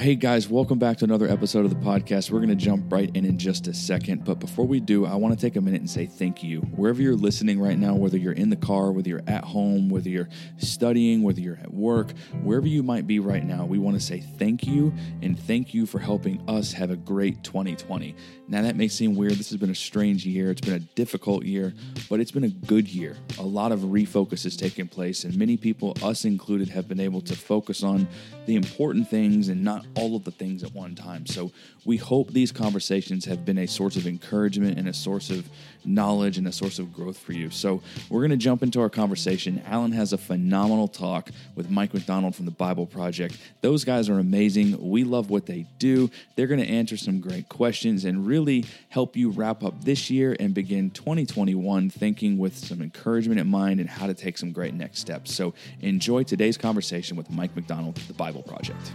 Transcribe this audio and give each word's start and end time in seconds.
hey 0.00 0.14
guys, 0.14 0.48
welcome 0.48 0.78
back 0.78 0.96
to 0.96 1.04
another 1.04 1.28
episode 1.28 1.66
of 1.66 1.70
the 1.70 1.76
podcast. 1.76 2.30
We're 2.30 2.38
going 2.38 2.48
to 2.48 2.54
jump 2.54 2.90
right 2.90 3.14
in 3.14 3.26
in 3.26 3.36
just 3.36 3.66
a 3.66 3.74
second. 3.74 4.24
But 4.24 4.40
before 4.40 4.66
we 4.66 4.80
do, 4.80 5.04
I 5.04 5.14
want 5.16 5.38
to 5.38 5.40
take 5.40 5.56
a 5.56 5.60
minute 5.60 5.82
and 5.82 5.90
say 5.90 6.06
thank 6.06 6.42
you. 6.42 6.60
Wherever 6.60 7.02
you're 7.02 7.14
listening 7.14 7.60
right 7.60 7.78
now, 7.78 7.94
whether 7.94 8.16
you're 8.16 8.32
in 8.32 8.48
the 8.48 8.56
car, 8.56 8.92
whether 8.92 9.10
you're 9.10 9.20
at 9.26 9.44
home, 9.44 9.90
whether 9.90 10.08
you're 10.08 10.30
studying, 10.56 11.22
whether 11.22 11.42
you're 11.42 11.58
at 11.58 11.74
work, 11.74 12.12
wherever 12.42 12.66
you 12.66 12.82
might 12.82 13.06
be 13.06 13.18
right 13.18 13.44
now, 13.44 13.66
we 13.66 13.78
want 13.78 13.94
to 13.94 14.00
say 14.00 14.20
thank 14.20 14.66
you 14.66 14.90
and 15.20 15.38
thank 15.38 15.74
you 15.74 15.84
for 15.84 15.98
helping 15.98 16.42
us 16.48 16.72
have 16.72 16.90
a 16.90 16.96
great 16.96 17.44
2020. 17.44 18.16
Now, 18.48 18.62
that 18.62 18.76
may 18.76 18.88
seem 18.88 19.14
weird. 19.14 19.34
This 19.34 19.50
has 19.50 19.58
been 19.58 19.70
a 19.70 19.74
strange 19.74 20.24
year. 20.24 20.50
It's 20.50 20.62
been 20.62 20.74
a 20.74 20.80
difficult 20.80 21.44
year, 21.44 21.74
but 22.08 22.20
it's 22.20 22.32
been 22.32 22.44
a 22.44 22.48
good 22.48 22.88
year. 22.88 23.18
A 23.38 23.42
lot 23.42 23.70
of 23.70 23.80
refocus 23.80 24.44
has 24.44 24.56
taken 24.56 24.88
place, 24.88 25.24
and 25.24 25.36
many 25.36 25.58
people, 25.58 25.94
us 26.02 26.24
included, 26.24 26.70
have 26.70 26.88
been 26.88 27.00
able 27.00 27.20
to 27.20 27.36
focus 27.36 27.82
on 27.82 28.08
the 28.46 28.56
important 28.56 29.08
things 29.08 29.48
and 29.50 29.62
not 29.62 29.86
all 29.96 30.16
of 30.16 30.24
the 30.24 30.30
things 30.30 30.62
at 30.62 30.74
one 30.74 30.94
time. 30.94 31.26
So, 31.26 31.52
we 31.84 31.96
hope 31.96 32.32
these 32.32 32.52
conversations 32.52 33.24
have 33.24 33.44
been 33.44 33.58
a 33.58 33.66
source 33.66 33.96
of 33.96 34.06
encouragement 34.06 34.78
and 34.78 34.88
a 34.88 34.92
source 34.92 35.30
of 35.30 35.48
knowledge 35.84 36.36
and 36.36 36.46
a 36.46 36.52
source 36.52 36.78
of 36.78 36.92
growth 36.92 37.18
for 37.18 37.32
you. 37.32 37.50
So, 37.50 37.82
we're 38.08 38.20
going 38.20 38.30
to 38.30 38.36
jump 38.36 38.62
into 38.62 38.80
our 38.80 38.90
conversation. 38.90 39.62
Alan 39.66 39.92
has 39.92 40.12
a 40.12 40.18
phenomenal 40.18 40.88
talk 40.88 41.30
with 41.54 41.70
Mike 41.70 41.94
McDonald 41.94 42.36
from 42.36 42.44
the 42.44 42.50
Bible 42.50 42.86
Project. 42.86 43.38
Those 43.60 43.84
guys 43.84 44.08
are 44.08 44.18
amazing. 44.18 44.90
We 44.90 45.04
love 45.04 45.30
what 45.30 45.46
they 45.46 45.66
do. 45.78 46.10
They're 46.36 46.46
going 46.46 46.60
to 46.60 46.68
answer 46.68 46.96
some 46.96 47.20
great 47.20 47.48
questions 47.48 48.04
and 48.04 48.26
really 48.26 48.64
help 48.88 49.16
you 49.16 49.30
wrap 49.30 49.62
up 49.62 49.84
this 49.84 50.10
year 50.10 50.36
and 50.38 50.54
begin 50.54 50.90
2021 50.90 51.90
thinking 51.90 52.38
with 52.38 52.56
some 52.56 52.82
encouragement 52.82 53.40
in 53.40 53.46
mind 53.48 53.80
and 53.80 53.88
how 53.88 54.06
to 54.06 54.14
take 54.14 54.38
some 54.38 54.52
great 54.52 54.74
next 54.74 55.00
steps. 55.00 55.34
So, 55.34 55.54
enjoy 55.80 56.24
today's 56.24 56.56
conversation 56.56 57.16
with 57.16 57.30
Mike 57.30 57.54
McDonald, 57.56 57.96
the 57.96 58.14
Bible 58.14 58.42
Project. 58.42 58.92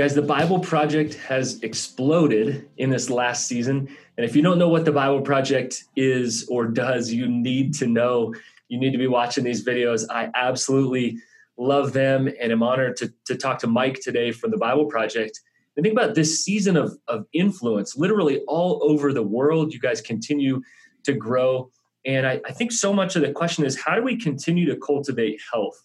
Guys, 0.00 0.14
the 0.14 0.22
Bible 0.22 0.60
Project 0.60 1.12
has 1.16 1.62
exploded 1.62 2.66
in 2.78 2.88
this 2.88 3.10
last 3.10 3.46
season. 3.46 3.86
And 4.16 4.24
if 4.24 4.34
you 4.34 4.40
don't 4.40 4.58
know 4.58 4.70
what 4.70 4.86
the 4.86 4.92
Bible 4.92 5.20
Project 5.20 5.84
is 5.94 6.48
or 6.48 6.64
does, 6.64 7.12
you 7.12 7.28
need 7.28 7.74
to 7.74 7.86
know. 7.86 8.34
You 8.68 8.78
need 8.78 8.92
to 8.92 8.98
be 8.98 9.08
watching 9.08 9.44
these 9.44 9.62
videos. 9.62 10.06
I 10.08 10.30
absolutely 10.34 11.18
love 11.58 11.92
them 11.92 12.30
and 12.40 12.50
am 12.50 12.62
honored 12.62 12.96
to, 12.96 13.12
to 13.26 13.34
talk 13.34 13.58
to 13.58 13.66
Mike 13.66 14.00
today 14.00 14.32
from 14.32 14.50
the 14.50 14.56
Bible 14.56 14.86
Project. 14.86 15.38
And 15.76 15.84
think 15.84 15.92
about 15.92 16.14
this 16.14 16.42
season 16.42 16.78
of, 16.78 16.96
of 17.06 17.26
influence, 17.34 17.94
literally 17.94 18.40
all 18.48 18.80
over 18.82 19.12
the 19.12 19.22
world. 19.22 19.74
You 19.74 19.80
guys 19.80 20.00
continue 20.00 20.62
to 21.04 21.12
grow. 21.12 21.70
And 22.06 22.26
I, 22.26 22.40
I 22.46 22.52
think 22.52 22.72
so 22.72 22.94
much 22.94 23.16
of 23.16 23.22
the 23.22 23.32
question 23.32 23.66
is 23.66 23.78
how 23.78 23.96
do 23.96 24.02
we 24.02 24.16
continue 24.16 24.64
to 24.64 24.80
cultivate 24.80 25.42
health 25.52 25.78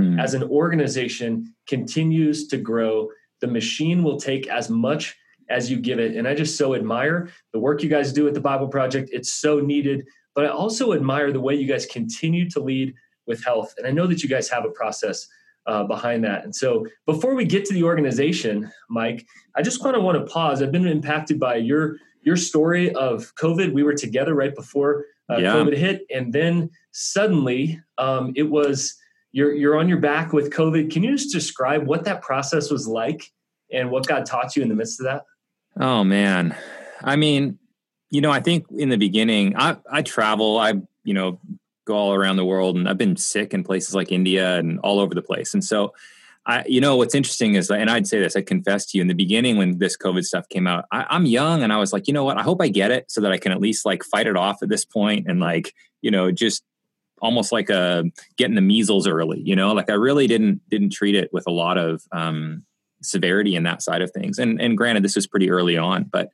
mm. 0.00 0.18
as 0.18 0.32
an 0.32 0.44
organization 0.44 1.54
continues 1.66 2.48
to 2.48 2.56
grow? 2.56 3.10
The 3.40 3.46
machine 3.46 4.02
will 4.02 4.18
take 4.18 4.48
as 4.48 4.70
much 4.70 5.16
as 5.48 5.70
you 5.70 5.78
give 5.78 5.98
it. 5.98 6.16
And 6.16 6.28
I 6.28 6.34
just 6.34 6.56
so 6.56 6.74
admire 6.74 7.30
the 7.52 7.58
work 7.58 7.82
you 7.82 7.88
guys 7.88 8.12
do 8.12 8.28
at 8.28 8.34
the 8.34 8.40
Bible 8.40 8.68
Project. 8.68 9.10
It's 9.12 9.32
so 9.32 9.60
needed. 9.60 10.06
But 10.34 10.44
I 10.44 10.48
also 10.48 10.92
admire 10.92 11.32
the 11.32 11.40
way 11.40 11.54
you 11.54 11.66
guys 11.66 11.86
continue 11.86 12.48
to 12.50 12.60
lead 12.60 12.94
with 13.26 13.44
health. 13.44 13.74
And 13.78 13.86
I 13.86 13.90
know 13.90 14.06
that 14.06 14.22
you 14.22 14.28
guys 14.28 14.48
have 14.48 14.64
a 14.64 14.70
process 14.70 15.26
uh, 15.66 15.84
behind 15.84 16.24
that. 16.24 16.44
And 16.44 16.54
so 16.54 16.86
before 17.06 17.34
we 17.34 17.44
get 17.44 17.64
to 17.66 17.74
the 17.74 17.82
organization, 17.82 18.70
Mike, 18.88 19.26
I 19.54 19.62
just 19.62 19.82
kind 19.82 19.96
of 19.96 20.02
want 20.02 20.18
to 20.18 20.32
pause. 20.32 20.62
I've 20.62 20.72
been 20.72 20.86
impacted 20.86 21.38
by 21.38 21.56
your 21.56 21.96
your 22.22 22.36
story 22.36 22.92
of 22.94 23.34
COVID. 23.36 23.72
We 23.72 23.82
were 23.82 23.94
together 23.94 24.34
right 24.34 24.54
before 24.54 25.04
uh, 25.30 25.36
yeah. 25.36 25.52
COVID 25.52 25.76
hit, 25.76 26.02
and 26.10 26.32
then 26.32 26.70
suddenly 26.90 27.80
um, 27.98 28.32
it 28.34 28.44
was 28.44 28.96
you're 29.32 29.54
you're 29.54 29.78
on 29.78 29.88
your 29.88 29.98
back 29.98 30.32
with 30.32 30.52
COVID. 30.52 30.90
Can 30.90 31.02
you 31.02 31.12
just 31.12 31.32
describe 31.32 31.86
what 31.86 32.04
that 32.04 32.22
process 32.22 32.70
was 32.70 32.86
like 32.86 33.30
and 33.72 33.90
what 33.90 34.06
God 34.06 34.26
taught 34.26 34.56
you 34.56 34.62
in 34.62 34.68
the 34.68 34.74
midst 34.74 35.00
of 35.00 35.04
that? 35.04 35.24
Oh 35.80 36.04
man, 36.04 36.56
I 37.02 37.16
mean, 37.16 37.58
you 38.10 38.20
know, 38.20 38.30
I 38.30 38.40
think 38.40 38.66
in 38.70 38.88
the 38.88 38.96
beginning, 38.96 39.54
I 39.56 39.76
I 39.90 40.02
travel, 40.02 40.58
I 40.58 40.74
you 41.04 41.14
know 41.14 41.40
go 41.84 41.94
all 41.94 42.14
around 42.14 42.36
the 42.36 42.44
world, 42.44 42.76
and 42.76 42.88
I've 42.88 42.98
been 42.98 43.16
sick 43.16 43.54
in 43.54 43.64
places 43.64 43.94
like 43.94 44.12
India 44.12 44.56
and 44.58 44.78
all 44.80 45.00
over 45.00 45.14
the 45.14 45.22
place, 45.22 45.54
and 45.54 45.64
so. 45.64 45.92
I, 46.46 46.64
you 46.66 46.80
know 46.80 46.96
what's 46.96 47.14
interesting 47.14 47.56
is, 47.56 47.70
and 47.70 47.90
I'd 47.90 48.06
say 48.06 48.20
this, 48.20 48.34
I 48.34 48.40
confess 48.40 48.86
to 48.86 48.96
you 48.96 49.02
in 49.02 49.08
the 49.08 49.12
beginning 49.12 49.58
when 49.58 49.76
this 49.80 49.98
COVID 49.98 50.24
stuff 50.24 50.48
came 50.48 50.66
out, 50.66 50.86
I, 50.90 51.04
I'm 51.10 51.26
young 51.26 51.62
and 51.62 51.74
I 51.74 51.76
was 51.76 51.92
like, 51.92 52.06
you 52.06 52.14
know 52.14 52.24
what, 52.24 52.38
I 52.38 52.42
hope 52.42 52.62
I 52.62 52.68
get 52.68 52.90
it 52.90 53.10
so 53.10 53.20
that 53.20 53.32
I 53.32 53.36
can 53.36 53.52
at 53.52 53.60
least 53.60 53.84
like 53.84 54.02
fight 54.02 54.26
it 54.26 54.34
off 54.34 54.62
at 54.62 54.70
this 54.70 54.82
point 54.82 55.26
and 55.28 55.40
like, 55.40 55.74
you 56.00 56.10
know, 56.10 56.32
just 56.32 56.64
almost 57.20 57.52
like 57.52 57.70
a 57.70 58.04
getting 58.36 58.54
the 58.54 58.60
measles 58.60 59.06
early 59.06 59.40
you 59.40 59.56
know? 59.56 59.72
Like 59.72 59.90
i 59.90 59.94
really 59.94 60.26
didn't 60.26 60.60
didn't 60.68 60.90
treat 60.90 61.14
it 61.14 61.32
with 61.32 61.44
a 61.46 61.52
lot 61.52 61.78
of 61.78 62.02
um, 62.12 62.64
severity 63.02 63.54
in 63.54 63.62
that 63.64 63.82
side 63.82 64.02
of 64.02 64.10
things. 64.10 64.38
And 64.38 64.60
and 64.60 64.76
granted 64.76 65.02
this 65.02 65.16
was 65.16 65.26
pretty 65.26 65.50
early 65.50 65.76
on 65.76 66.04
but 66.04 66.30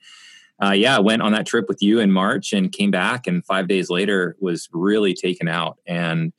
uh, 0.63 0.71
yeah 0.71 0.97
i 0.97 1.01
went 1.01 1.21
on 1.21 1.33
that 1.33 1.47
trip 1.47 1.67
with 1.69 1.83
you 1.83 1.99
in 1.99 2.13
march 2.13 2.53
and 2.53 2.71
came 2.71 2.91
back 2.91 3.27
and 3.27 3.45
five 3.45 3.67
days 3.69 3.91
later 3.91 4.37
was 4.41 4.69
really 4.73 5.15
taken 5.15 5.49
out. 5.49 5.79
And 5.87 6.33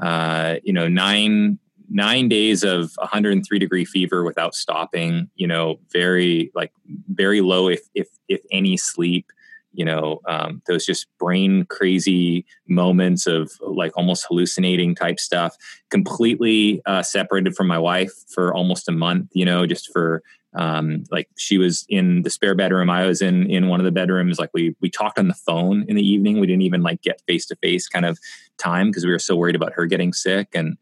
uh, 0.00 0.56
you 0.64 0.72
know 0.72 0.88
nine 0.88 1.58
nine 1.90 2.28
days 2.28 2.62
of 2.62 2.92
103 2.98 3.58
degree 3.58 3.84
fever 3.84 4.22
without 4.22 4.54
stopping 4.54 5.28
you 5.34 5.46
know 5.46 5.78
very 5.92 6.50
like 6.54 6.72
very 7.08 7.40
low 7.40 7.68
if 7.68 7.80
if 7.94 8.08
if 8.28 8.40
any 8.52 8.76
sleep 8.76 9.26
you 9.72 9.84
know 9.84 10.20
um, 10.26 10.62
those 10.66 10.86
just 10.86 11.06
brain 11.18 11.64
crazy 11.66 12.44
moments 12.68 13.26
of 13.26 13.52
like 13.60 13.96
almost 13.96 14.26
hallucinating 14.28 14.94
type 14.94 15.20
stuff 15.20 15.56
completely 15.90 16.82
uh, 16.86 17.02
separated 17.02 17.54
from 17.54 17.66
my 17.66 17.78
wife 17.78 18.12
for 18.32 18.54
almost 18.54 18.88
a 18.88 18.92
month 18.92 19.28
you 19.32 19.44
know 19.44 19.66
just 19.66 19.90
for 19.92 20.22
um, 20.54 21.04
like 21.12 21.28
she 21.38 21.58
was 21.58 21.86
in 21.88 22.22
the 22.22 22.30
spare 22.30 22.56
bedroom 22.56 22.90
i 22.90 23.06
was 23.06 23.22
in 23.22 23.48
in 23.48 23.68
one 23.68 23.80
of 23.80 23.84
the 23.84 23.92
bedrooms 23.92 24.38
like 24.38 24.50
we 24.52 24.74
we 24.80 24.90
talked 24.90 25.18
on 25.18 25.28
the 25.28 25.34
phone 25.34 25.84
in 25.88 25.96
the 25.96 26.06
evening. 26.06 26.40
We 26.40 26.46
didn't 26.46 26.62
even 26.62 26.82
like 26.82 27.02
get 27.02 27.22
face 27.26 27.46
to 27.46 27.56
face 27.56 27.88
kind 27.88 28.04
of 28.04 28.18
time 28.58 28.88
because 28.88 29.04
we 29.04 29.10
were 29.10 29.18
so 29.18 29.36
worried 29.36 29.56
about 29.56 29.72
her 29.72 29.86
getting 29.86 30.12
sick. 30.12 30.48
And 30.54 30.76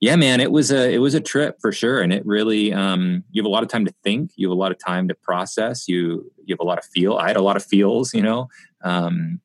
yeah, 0.00 0.16
man, 0.16 0.40
it 0.40 0.52
was 0.52 0.70
a 0.70 0.92
it 0.92 0.98
was 0.98 1.14
a 1.14 1.20
trip 1.20 1.56
for 1.60 1.72
sure, 1.72 2.02
and 2.02 2.12
it 2.12 2.24
really 2.26 2.72
um, 2.72 3.24
you 3.30 3.40
have 3.40 3.46
a 3.46 3.52
lot 3.52 3.62
of 3.62 3.70
time 3.70 3.86
to 3.86 3.94
think, 4.04 4.30
you 4.36 4.48
have 4.48 4.56
a 4.56 4.60
lot 4.60 4.70
of 4.70 4.78
time 4.78 5.08
to 5.08 5.14
process, 5.14 5.88
you 5.88 6.30
you 6.44 6.54
have 6.54 6.60
a 6.60 6.68
lot 6.68 6.78
of 6.78 6.84
feel. 6.84 7.16
I 7.16 7.28
had 7.28 7.36
a 7.36 7.42
lot 7.42 7.56
of 7.56 7.64
feels, 7.64 8.12
you 8.12 8.22
know, 8.22 8.48
um, 8.84 9.40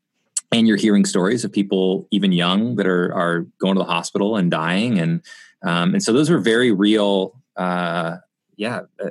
and 0.52 0.68
you're 0.68 0.78
hearing 0.78 1.06
stories 1.06 1.46
of 1.46 1.54
people 1.54 2.08
even 2.12 2.34
young 2.34 2.76
that 2.76 2.86
are 2.86 3.14
are 3.14 3.48
going 3.60 3.76
to 3.76 3.80
the 3.80 3.86
hospital 3.86 4.36
and 4.36 4.52
dying, 4.52 5.00
and 5.00 5.22
um, 5.64 5.94
and 5.94 6.04
so 6.04 6.12
those 6.12 6.30
were 6.30 6.40
very 6.40 6.72
real. 6.72 7.40
Uh, 7.56 8.18
yeah, 8.58 8.82
uh, 9.02 9.10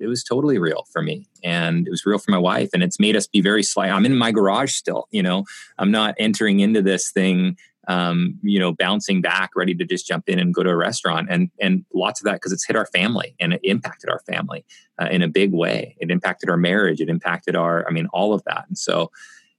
it 0.00 0.06
was 0.06 0.22
totally 0.22 0.58
real 0.58 0.84
for 0.92 1.00
me, 1.00 1.26
and 1.42 1.86
it 1.86 1.90
was 1.90 2.04
real 2.04 2.18
for 2.18 2.30
my 2.30 2.38
wife, 2.38 2.68
and 2.74 2.82
it's 2.82 3.00
made 3.00 3.16
us 3.16 3.26
be 3.26 3.40
very 3.40 3.62
slight. 3.62 3.90
I'm 3.90 4.04
in 4.04 4.18
my 4.18 4.32
garage 4.32 4.72
still, 4.72 5.08
you 5.10 5.22
know. 5.22 5.44
I'm 5.78 5.90
not 5.90 6.14
entering 6.18 6.60
into 6.60 6.82
this 6.82 7.10
thing 7.10 7.56
um, 7.88 8.38
you 8.42 8.60
know, 8.60 8.72
bouncing 8.72 9.20
back, 9.22 9.50
ready 9.56 9.74
to 9.74 9.84
just 9.84 10.06
jump 10.06 10.28
in 10.28 10.38
and 10.38 10.54
go 10.54 10.62
to 10.62 10.70
a 10.70 10.76
restaurant, 10.76 11.28
and 11.30 11.50
and 11.60 11.84
lots 11.92 12.20
of 12.20 12.26
that 12.26 12.34
because 12.34 12.52
it's 12.52 12.66
hit 12.66 12.76
our 12.76 12.86
family 12.86 13.34
and 13.40 13.54
it 13.54 13.60
impacted 13.64 14.10
our 14.10 14.20
family 14.20 14.64
uh, 15.00 15.08
in 15.10 15.22
a 15.22 15.28
big 15.28 15.52
way. 15.52 15.96
It 15.98 16.10
impacted 16.10 16.50
our 16.50 16.58
marriage. 16.58 17.00
It 17.00 17.08
impacted 17.08 17.56
our, 17.56 17.86
I 17.88 17.90
mean, 17.90 18.06
all 18.12 18.34
of 18.34 18.44
that. 18.44 18.66
And 18.68 18.76
so, 18.76 19.10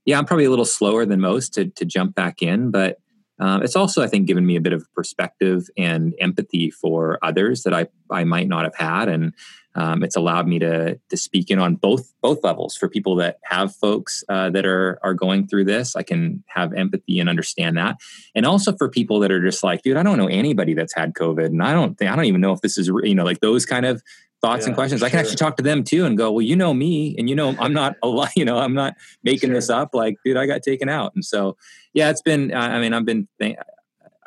yeah, 0.05 0.17
I'm 0.17 0.25
probably 0.25 0.45
a 0.45 0.49
little 0.49 0.63
slower 0.65 1.05
than 1.05 1.19
most 1.19 1.53
to 1.55 1.65
to 1.65 1.85
jump 1.85 2.15
back 2.15 2.41
in, 2.41 2.71
but 2.71 2.97
um, 3.39 3.63
it's 3.63 3.75
also, 3.75 4.03
I 4.03 4.07
think, 4.07 4.27
given 4.27 4.45
me 4.45 4.57
a 4.57 4.61
bit 4.61 4.73
of 4.73 4.85
perspective 4.93 5.67
and 5.77 6.13
empathy 6.19 6.69
for 6.69 7.17
others 7.21 7.63
that 7.63 7.73
I 7.73 7.87
I 8.11 8.25
might 8.25 8.47
not 8.47 8.63
have 8.63 8.75
had, 8.75 9.09
and 9.09 9.33
um, 9.79 10.03
it's 10.03 10.17
allowed 10.17 10.47
me 10.47 10.59
to 10.59 10.99
to 11.09 11.17
speak 11.17 11.49
in 11.49 11.57
on 11.57 11.75
both 11.75 12.13
both 12.21 12.43
levels 12.43 12.75
for 12.75 12.89
people 12.89 13.15
that 13.15 13.37
have 13.43 13.73
folks 13.73 14.23
uh, 14.27 14.49
that 14.49 14.65
are 14.65 14.99
are 15.03 15.13
going 15.13 15.47
through 15.47 15.65
this. 15.65 15.95
I 15.95 16.03
can 16.03 16.43
have 16.47 16.73
empathy 16.73 17.19
and 17.19 17.29
understand 17.29 17.77
that, 17.77 17.95
and 18.35 18.45
also 18.45 18.75
for 18.75 18.89
people 18.89 19.19
that 19.21 19.31
are 19.31 19.41
just 19.41 19.63
like, 19.63 19.81
dude, 19.81 19.95
I 19.95 20.03
don't 20.03 20.17
know 20.17 20.27
anybody 20.27 20.73
that's 20.73 20.93
had 20.93 21.13
COVID, 21.13 21.45
and 21.45 21.63
I 21.63 21.71
don't 21.71 21.97
think 21.97 22.11
I 22.11 22.15
don't 22.15 22.25
even 22.25 22.41
know 22.41 22.51
if 22.51 22.59
this 22.59 22.77
is 22.77 22.87
you 22.87 23.15
know 23.15 23.23
like 23.23 23.39
those 23.39 23.65
kind 23.65 23.85
of 23.85 24.03
thoughts 24.41 24.65
yeah, 24.65 24.69
and 24.69 24.75
questions. 24.75 24.99
Sure. 24.99 25.07
I 25.07 25.09
can 25.09 25.19
actually 25.19 25.37
talk 25.37 25.55
to 25.57 25.63
them 25.63 25.83
too 25.83 26.05
and 26.05 26.17
go, 26.17 26.31
well, 26.31 26.41
you 26.41 26.57
know 26.57 26.73
me, 26.73 27.15
and 27.17 27.29
you 27.29 27.35
know 27.35 27.55
I'm 27.57 27.73
not 27.73 27.95
a 28.03 28.07
lot, 28.07 28.31
you 28.35 28.43
know 28.43 28.57
I'm 28.57 28.73
not 28.73 28.95
making 29.23 29.49
sure. 29.49 29.55
this 29.55 29.69
up. 29.69 29.91
Like, 29.93 30.15
dude, 30.25 30.35
I 30.35 30.45
got 30.45 30.61
taken 30.61 30.89
out, 30.89 31.13
and 31.15 31.23
so 31.23 31.55
yeah, 31.93 32.09
it's 32.09 32.21
been. 32.21 32.53
I 32.53 32.79
mean, 32.79 32.93
I've 32.93 33.05
been. 33.05 33.29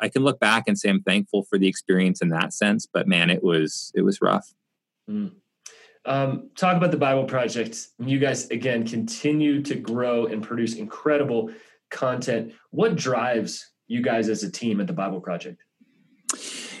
I 0.01 0.09
can 0.09 0.23
look 0.23 0.39
back 0.39 0.63
and 0.67 0.77
say 0.77 0.89
I'm 0.89 1.01
thankful 1.01 1.43
for 1.43 1.57
the 1.57 1.67
experience 1.67 2.21
in 2.21 2.29
that 2.29 2.53
sense, 2.53 2.87
but 2.91 3.07
man, 3.07 3.29
it 3.29 3.43
was 3.43 3.91
it 3.95 4.01
was 4.01 4.19
rough. 4.19 4.53
Mm. 5.09 5.31
Um, 6.05 6.49
talk 6.57 6.75
about 6.75 6.91
the 6.91 6.97
Bible 6.97 7.23
Project. 7.23 7.87
You 7.99 8.19
guys, 8.19 8.49
again, 8.49 8.85
continue 8.85 9.61
to 9.63 9.75
grow 9.75 10.25
and 10.25 10.43
produce 10.43 10.75
incredible 10.75 11.51
content. 11.89 12.53
What 12.71 12.95
drives 12.95 13.71
you 13.87 14.01
guys 14.01 14.29
as 14.29 14.43
a 14.43 14.51
team 14.51 14.81
at 14.81 14.87
the 14.87 14.93
Bible 14.93 15.21
Project? 15.21 15.63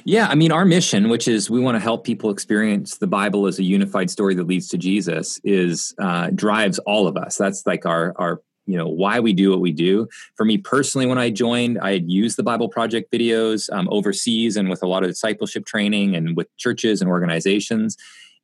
Yeah, 0.05 0.27
I 0.27 0.35
mean, 0.35 0.51
our 0.51 0.65
mission, 0.65 1.07
which 1.07 1.29
is 1.29 1.49
we 1.49 1.61
want 1.61 1.75
to 1.75 1.79
help 1.79 2.03
people 2.03 2.29
experience 2.29 2.97
the 2.97 3.07
Bible 3.07 3.47
as 3.47 3.59
a 3.59 3.63
unified 3.63 4.09
story 4.09 4.35
that 4.35 4.47
leads 4.47 4.67
to 4.69 4.77
Jesus, 4.77 5.39
is 5.45 5.95
uh, 5.97 6.29
drives 6.31 6.79
all 6.79 7.07
of 7.07 7.15
us. 7.15 7.37
That's 7.37 7.65
like 7.65 7.85
our 7.85 8.13
our 8.17 8.41
you 8.65 8.77
know 8.77 8.87
why 8.87 9.19
we 9.19 9.33
do 9.33 9.51
what 9.51 9.59
we 9.59 9.71
do 9.71 10.07
for 10.35 10.45
me 10.45 10.57
personally 10.57 11.05
when 11.05 11.17
i 11.17 11.29
joined 11.29 11.77
i 11.79 11.91
had 11.91 12.09
used 12.09 12.37
the 12.37 12.43
bible 12.43 12.69
project 12.69 13.11
videos 13.11 13.69
um, 13.73 13.89
overseas 13.91 14.55
and 14.55 14.69
with 14.69 14.81
a 14.83 14.87
lot 14.87 15.03
of 15.03 15.09
discipleship 15.09 15.65
training 15.65 16.15
and 16.15 16.37
with 16.37 16.47
churches 16.55 17.01
and 17.01 17.09
organizations 17.09 17.97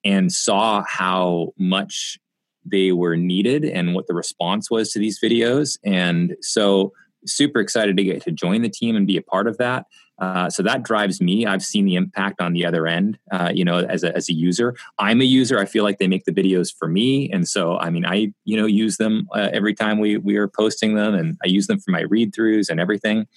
and 0.04 0.32
saw 0.32 0.84
how 0.88 1.54
much 1.58 2.20
they 2.66 2.92
were 2.92 3.16
needed 3.16 3.66
and 3.66 3.96
what 3.96 4.08
the 4.08 4.14
response 4.14 4.70
was 4.70 4.92
to 4.92 5.00
these 5.00 5.20
videos 5.20 5.78
and 5.84 6.36
so 6.42 6.92
super 7.26 7.60
excited 7.60 7.98
to 7.98 8.04
get 8.04 8.22
to 8.22 8.32
join 8.32 8.62
the 8.62 8.70
team 8.70 8.96
and 8.96 9.08
be 9.08 9.18
a 9.18 9.22
part 9.22 9.48
of 9.48 9.58
that 9.58 9.86
uh, 10.20 10.50
so 10.50 10.62
that 10.62 10.84
drives 10.84 11.22
me. 11.22 11.46
I've 11.46 11.64
seen 11.64 11.86
the 11.86 11.96
impact 11.96 12.42
on 12.42 12.54
the 12.54 12.66
other 12.66 12.88
end. 12.88 13.18
Uh, 13.32 13.52
you 13.54 13.64
know, 13.64 13.80
as 13.80 14.04
a 14.04 14.16
as 14.16 14.30
a 14.30 14.34
user, 14.34 14.76
I'm 14.98 15.22
a 15.22 15.26
user. 15.26 15.58
I 15.60 15.66
feel 15.66 15.84
like 15.84 15.98
they 15.98 16.08
make 16.08 16.26
the 16.26 16.34
videos 16.34 16.74
for 16.78 16.88
me, 16.88 17.30
and 17.32 17.48
so 17.48 17.78
I 17.78 17.90
mean, 17.90 18.06
I 18.06 18.34
you 18.44 18.58
know 18.58 18.66
use 18.66 18.98
them 18.98 19.28
uh, 19.34 19.50
every 19.54 19.74
time 19.74 20.00
we 20.00 20.18
we 20.18 20.36
are 20.36 20.48
posting 20.48 20.96
them, 20.96 21.16
and 21.16 21.38
I 21.44 21.48
use 21.48 21.68
them 21.68 21.80
for 21.80 21.92
my 21.92 22.02
read 22.02 22.34
throughs 22.34 22.70
and 22.70 22.80
everything. 22.80 23.28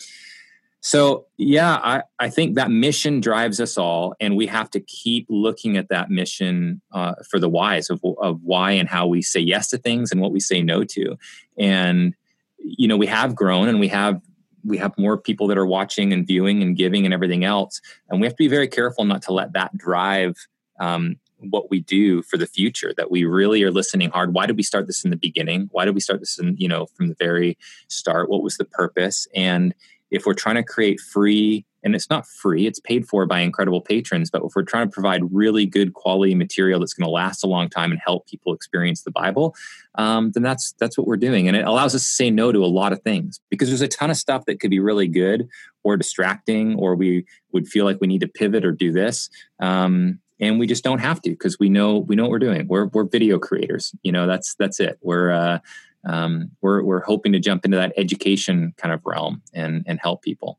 So 0.84 1.26
yeah, 1.38 1.76
I 1.76 2.02
I 2.18 2.28
think 2.28 2.56
that 2.56 2.70
mission 2.70 3.20
drives 3.20 3.60
us 3.60 3.78
all, 3.78 4.14
and 4.20 4.36
we 4.36 4.46
have 4.48 4.68
to 4.70 4.80
keep 4.80 5.26
looking 5.30 5.76
at 5.76 5.88
that 5.90 6.10
mission 6.10 6.82
uh, 6.92 7.14
for 7.30 7.38
the 7.38 7.48
whys 7.48 7.88
of 7.88 8.00
of 8.18 8.40
why 8.42 8.72
and 8.72 8.88
how 8.88 9.06
we 9.06 9.22
say 9.22 9.38
yes 9.38 9.70
to 9.70 9.78
things 9.78 10.10
and 10.10 10.20
what 10.20 10.32
we 10.32 10.40
say 10.40 10.60
no 10.60 10.82
to, 10.82 11.16
and 11.56 12.14
you 12.58 12.88
know 12.88 12.96
we 12.96 13.06
have 13.06 13.36
grown 13.36 13.68
and 13.68 13.78
we 13.78 13.88
have 13.88 14.20
we 14.64 14.76
have 14.76 14.92
more 14.98 15.16
people 15.16 15.46
that 15.46 15.58
are 15.58 15.66
watching 15.66 16.12
and 16.12 16.26
viewing 16.26 16.62
and 16.62 16.76
giving 16.76 17.04
and 17.04 17.12
everything 17.12 17.44
else 17.44 17.80
and 18.08 18.20
we 18.20 18.26
have 18.28 18.34
to 18.34 18.44
be 18.44 18.46
very 18.46 18.68
careful 18.68 19.04
not 19.04 19.20
to 19.20 19.32
let 19.32 19.52
that 19.54 19.76
drive 19.76 20.36
um, 20.78 21.16
what 21.50 21.68
we 21.68 21.80
do 21.80 22.22
for 22.22 22.36
the 22.36 22.46
future 22.46 22.94
that 22.96 23.10
we 23.10 23.24
really 23.24 23.62
are 23.64 23.72
listening 23.72 24.10
hard. 24.10 24.32
Why 24.32 24.46
did 24.46 24.56
we 24.56 24.62
start 24.62 24.86
this 24.86 25.04
in 25.04 25.10
the 25.10 25.16
beginning? 25.16 25.68
Why 25.72 25.84
did 25.84 25.94
we 25.94 26.00
start 26.00 26.20
this 26.20 26.38
in 26.38 26.56
you 26.56 26.68
know 26.68 26.86
from 26.86 27.08
the 27.08 27.16
very 27.18 27.58
start? 27.88 28.30
What 28.30 28.42
was 28.42 28.56
the 28.56 28.64
purpose? 28.64 29.26
And 29.34 29.74
if 30.12 30.26
we're 30.26 30.34
trying 30.34 30.56
to 30.56 30.62
create 30.62 31.00
free 31.00 31.64
and 31.82 31.94
it's 31.94 32.08
not 32.08 32.26
free 32.26 32.66
it's 32.66 32.80
paid 32.80 33.06
for 33.06 33.26
by 33.26 33.40
incredible 33.40 33.80
patrons 33.80 34.30
but 34.30 34.42
if 34.44 34.52
we're 34.54 34.62
trying 34.62 34.86
to 34.86 34.92
provide 34.92 35.22
really 35.32 35.66
good 35.66 35.94
quality 35.94 36.34
material 36.34 36.78
that's 36.78 36.94
going 36.94 37.06
to 37.06 37.10
last 37.10 37.42
a 37.42 37.48
long 37.48 37.68
time 37.68 37.90
and 37.90 38.00
help 38.04 38.26
people 38.26 38.54
experience 38.54 39.02
the 39.02 39.10
bible 39.10 39.54
um, 39.96 40.32
then 40.32 40.42
that's 40.42 40.72
that's 40.72 40.96
what 40.96 41.06
we're 41.06 41.16
doing. 41.16 41.48
And 41.48 41.56
it 41.56 41.66
allows 41.66 41.94
us 41.94 42.02
to 42.02 42.08
say 42.08 42.30
no 42.30 42.52
to 42.52 42.64
a 42.64 42.66
lot 42.66 42.92
of 42.92 43.02
things 43.02 43.40
because 43.50 43.68
there's 43.68 43.82
a 43.82 43.88
ton 43.88 44.10
of 44.10 44.16
stuff 44.16 44.44
that 44.46 44.60
could 44.60 44.70
be 44.70 44.80
really 44.80 45.08
good 45.08 45.48
or 45.82 45.96
distracting 45.96 46.76
or 46.76 46.94
we 46.94 47.26
would 47.52 47.68
feel 47.68 47.84
like 47.84 47.98
we 48.00 48.06
need 48.06 48.20
to 48.20 48.28
pivot 48.28 48.64
or 48.64 48.72
do 48.72 48.92
this 48.92 49.28
um, 49.60 50.18
and 50.40 50.58
we 50.58 50.66
just 50.66 50.84
don't 50.84 51.00
have 51.00 51.20
to 51.22 51.30
because 51.30 51.58
we 51.58 51.68
know 51.68 51.98
we 51.98 52.16
know 52.16 52.24
what 52.24 52.30
we're 52.30 52.38
doing. 52.38 52.66
We're, 52.68 52.86
we're 52.86 53.04
video 53.04 53.38
creators 53.38 53.94
you 54.02 54.12
know 54.12 54.26
that's 54.26 54.54
that's 54.54 54.80
it. 54.80 54.98
We're 55.02 55.30
uh, 55.30 55.58
um, 56.04 56.50
we're, 56.60 56.82
we're 56.82 57.02
hoping 57.02 57.32
to 57.32 57.38
jump 57.38 57.64
into 57.64 57.76
that 57.76 57.92
education 57.96 58.74
kind 58.76 58.92
of 58.92 59.00
realm 59.04 59.42
and 59.54 59.84
and 59.86 60.00
help 60.00 60.22
people 60.22 60.58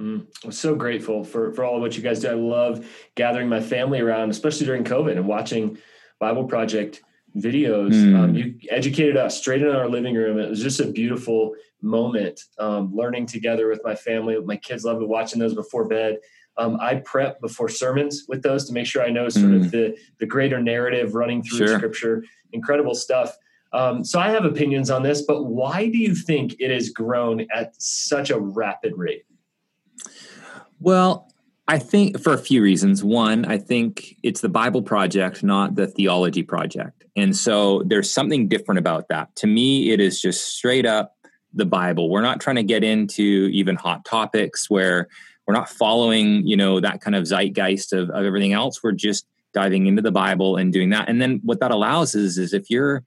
Mm, 0.00 0.26
I'm 0.44 0.52
so 0.52 0.74
grateful 0.74 1.22
for, 1.22 1.52
for 1.52 1.64
all 1.64 1.76
of 1.76 1.80
what 1.80 1.96
you 1.96 2.02
guys 2.02 2.20
do. 2.20 2.28
I 2.28 2.34
love 2.34 2.86
gathering 3.14 3.48
my 3.48 3.60
family 3.60 4.00
around, 4.00 4.30
especially 4.30 4.66
during 4.66 4.84
COVID 4.84 5.12
and 5.12 5.26
watching 5.28 5.78
Bible 6.18 6.44
Project 6.44 7.02
videos. 7.36 7.92
Mm. 7.92 8.18
Um, 8.18 8.34
you 8.34 8.58
educated 8.70 9.16
us 9.16 9.38
straight 9.38 9.62
in 9.62 9.68
our 9.68 9.88
living 9.88 10.14
room. 10.14 10.38
It 10.38 10.50
was 10.50 10.62
just 10.62 10.80
a 10.80 10.86
beautiful 10.86 11.54
moment 11.80 12.40
um, 12.58 12.92
learning 12.94 13.26
together 13.26 13.68
with 13.68 13.82
my 13.84 13.94
family. 13.94 14.36
My 14.40 14.56
kids 14.56 14.84
love 14.84 14.98
watching 15.00 15.38
those 15.38 15.54
before 15.54 15.86
bed. 15.86 16.18
Um, 16.56 16.78
I 16.80 16.96
prep 16.96 17.40
before 17.40 17.68
sermons 17.68 18.24
with 18.28 18.42
those 18.42 18.66
to 18.66 18.72
make 18.72 18.86
sure 18.86 19.02
I 19.02 19.10
know 19.10 19.28
sort 19.28 19.46
mm. 19.46 19.64
of 19.64 19.70
the, 19.70 19.96
the 20.18 20.26
greater 20.26 20.60
narrative 20.60 21.14
running 21.14 21.42
through 21.42 21.66
sure. 21.66 21.76
scripture. 21.76 22.24
Incredible 22.52 22.94
stuff. 22.94 23.36
Um, 23.74 24.04
so 24.04 24.20
I 24.20 24.30
have 24.30 24.44
opinions 24.44 24.88
on 24.88 25.02
this, 25.02 25.22
but 25.22 25.44
why 25.44 25.88
do 25.88 25.98
you 25.98 26.14
think 26.14 26.54
it 26.60 26.70
has 26.70 26.90
grown 26.90 27.46
at 27.52 27.74
such 27.76 28.30
a 28.30 28.38
rapid 28.38 28.92
rate? 28.96 29.24
Well, 30.78 31.28
I 31.66 31.78
think 31.78 32.20
for 32.20 32.32
a 32.32 32.38
few 32.38 32.62
reasons. 32.62 33.02
One, 33.02 33.44
I 33.46 33.58
think 33.58 34.16
it's 34.22 34.42
the 34.42 34.48
Bible 34.48 34.82
Project, 34.82 35.42
not 35.42 35.74
the 35.74 35.86
Theology 35.86 36.42
Project. 36.42 37.04
And 37.16 37.34
so 37.36 37.82
there's 37.86 38.10
something 38.10 38.48
different 38.48 38.78
about 38.78 39.08
that. 39.08 39.34
To 39.36 39.46
me, 39.46 39.90
it 39.90 40.00
is 40.00 40.20
just 40.20 40.56
straight 40.56 40.86
up 40.86 41.16
the 41.52 41.64
Bible. 41.64 42.10
We're 42.10 42.22
not 42.22 42.40
trying 42.40 42.56
to 42.56 42.62
get 42.62 42.84
into 42.84 43.48
even 43.52 43.76
hot 43.76 44.04
topics 44.04 44.68
where 44.68 45.08
we're 45.46 45.54
not 45.54 45.68
following, 45.68 46.46
you 46.46 46.56
know, 46.56 46.80
that 46.80 47.00
kind 47.00 47.14
of 47.16 47.24
zeitgeist 47.24 47.92
of, 47.92 48.10
of 48.10 48.24
everything 48.24 48.52
else. 48.52 48.82
We're 48.82 48.92
just 48.92 49.26
diving 49.52 49.86
into 49.86 50.02
the 50.02 50.12
Bible 50.12 50.56
and 50.56 50.72
doing 50.72 50.90
that. 50.90 51.08
And 51.08 51.20
then 51.20 51.40
what 51.44 51.60
that 51.60 51.70
allows 51.70 52.14
is, 52.14 52.38
is 52.38 52.52
if 52.52 52.68
you're 52.68 53.04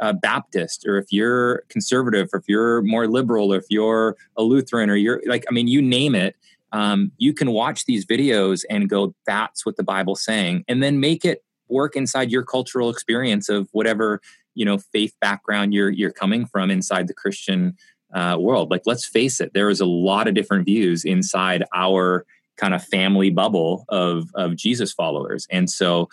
a 0.00 0.12
Baptist 0.14 0.86
or 0.86 0.96
if 0.98 1.12
you're 1.12 1.62
conservative 1.68 2.30
or 2.32 2.38
if 2.40 2.44
you're 2.48 2.82
more 2.82 3.06
liberal 3.06 3.52
or 3.52 3.58
if 3.58 3.66
you're 3.68 4.16
a 4.36 4.42
Lutheran 4.42 4.90
or 4.90 4.96
you're 4.96 5.22
like, 5.26 5.44
I 5.48 5.52
mean, 5.52 5.68
you 5.68 5.82
name 5.82 6.14
it, 6.14 6.36
um, 6.72 7.12
you 7.18 7.32
can 7.32 7.52
watch 7.52 7.84
these 7.84 8.06
videos 8.06 8.64
and 8.70 8.88
go, 8.88 9.14
that's 9.26 9.66
what 9.66 9.76
the 9.76 9.82
Bible's 9.82 10.24
saying, 10.24 10.64
and 10.68 10.82
then 10.82 11.00
make 11.00 11.24
it 11.24 11.44
work 11.68 11.96
inside 11.96 12.30
your 12.30 12.42
cultural 12.42 12.90
experience 12.90 13.48
of 13.48 13.68
whatever 13.72 14.20
you 14.54 14.64
know 14.64 14.78
faith 14.78 15.14
background 15.20 15.72
you're 15.72 15.90
you're 15.90 16.10
coming 16.10 16.44
from 16.46 16.70
inside 16.70 17.06
the 17.06 17.14
Christian 17.14 17.76
uh, 18.12 18.36
world. 18.38 18.70
Like, 18.70 18.82
let's 18.86 19.06
face 19.06 19.40
it, 19.40 19.52
there 19.54 19.70
is 19.70 19.80
a 19.80 19.86
lot 19.86 20.28
of 20.28 20.34
different 20.34 20.64
views 20.64 21.04
inside 21.04 21.64
our 21.74 22.24
kind 22.56 22.74
of 22.74 22.84
family 22.84 23.30
bubble 23.30 23.84
of 23.88 24.30
of 24.34 24.56
Jesus 24.56 24.92
followers, 24.92 25.46
and 25.50 25.68
so 25.68 26.08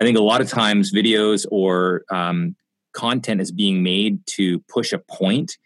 I 0.00 0.04
think 0.04 0.16
a 0.16 0.22
lot 0.22 0.40
of 0.40 0.48
times 0.48 0.92
videos 0.92 1.46
or 1.50 2.04
um, 2.10 2.54
content 2.92 3.40
is 3.40 3.52
being 3.52 3.82
made 3.82 4.26
to 4.26 4.60
push 4.60 4.92
a 4.92 4.98
point 4.98 5.58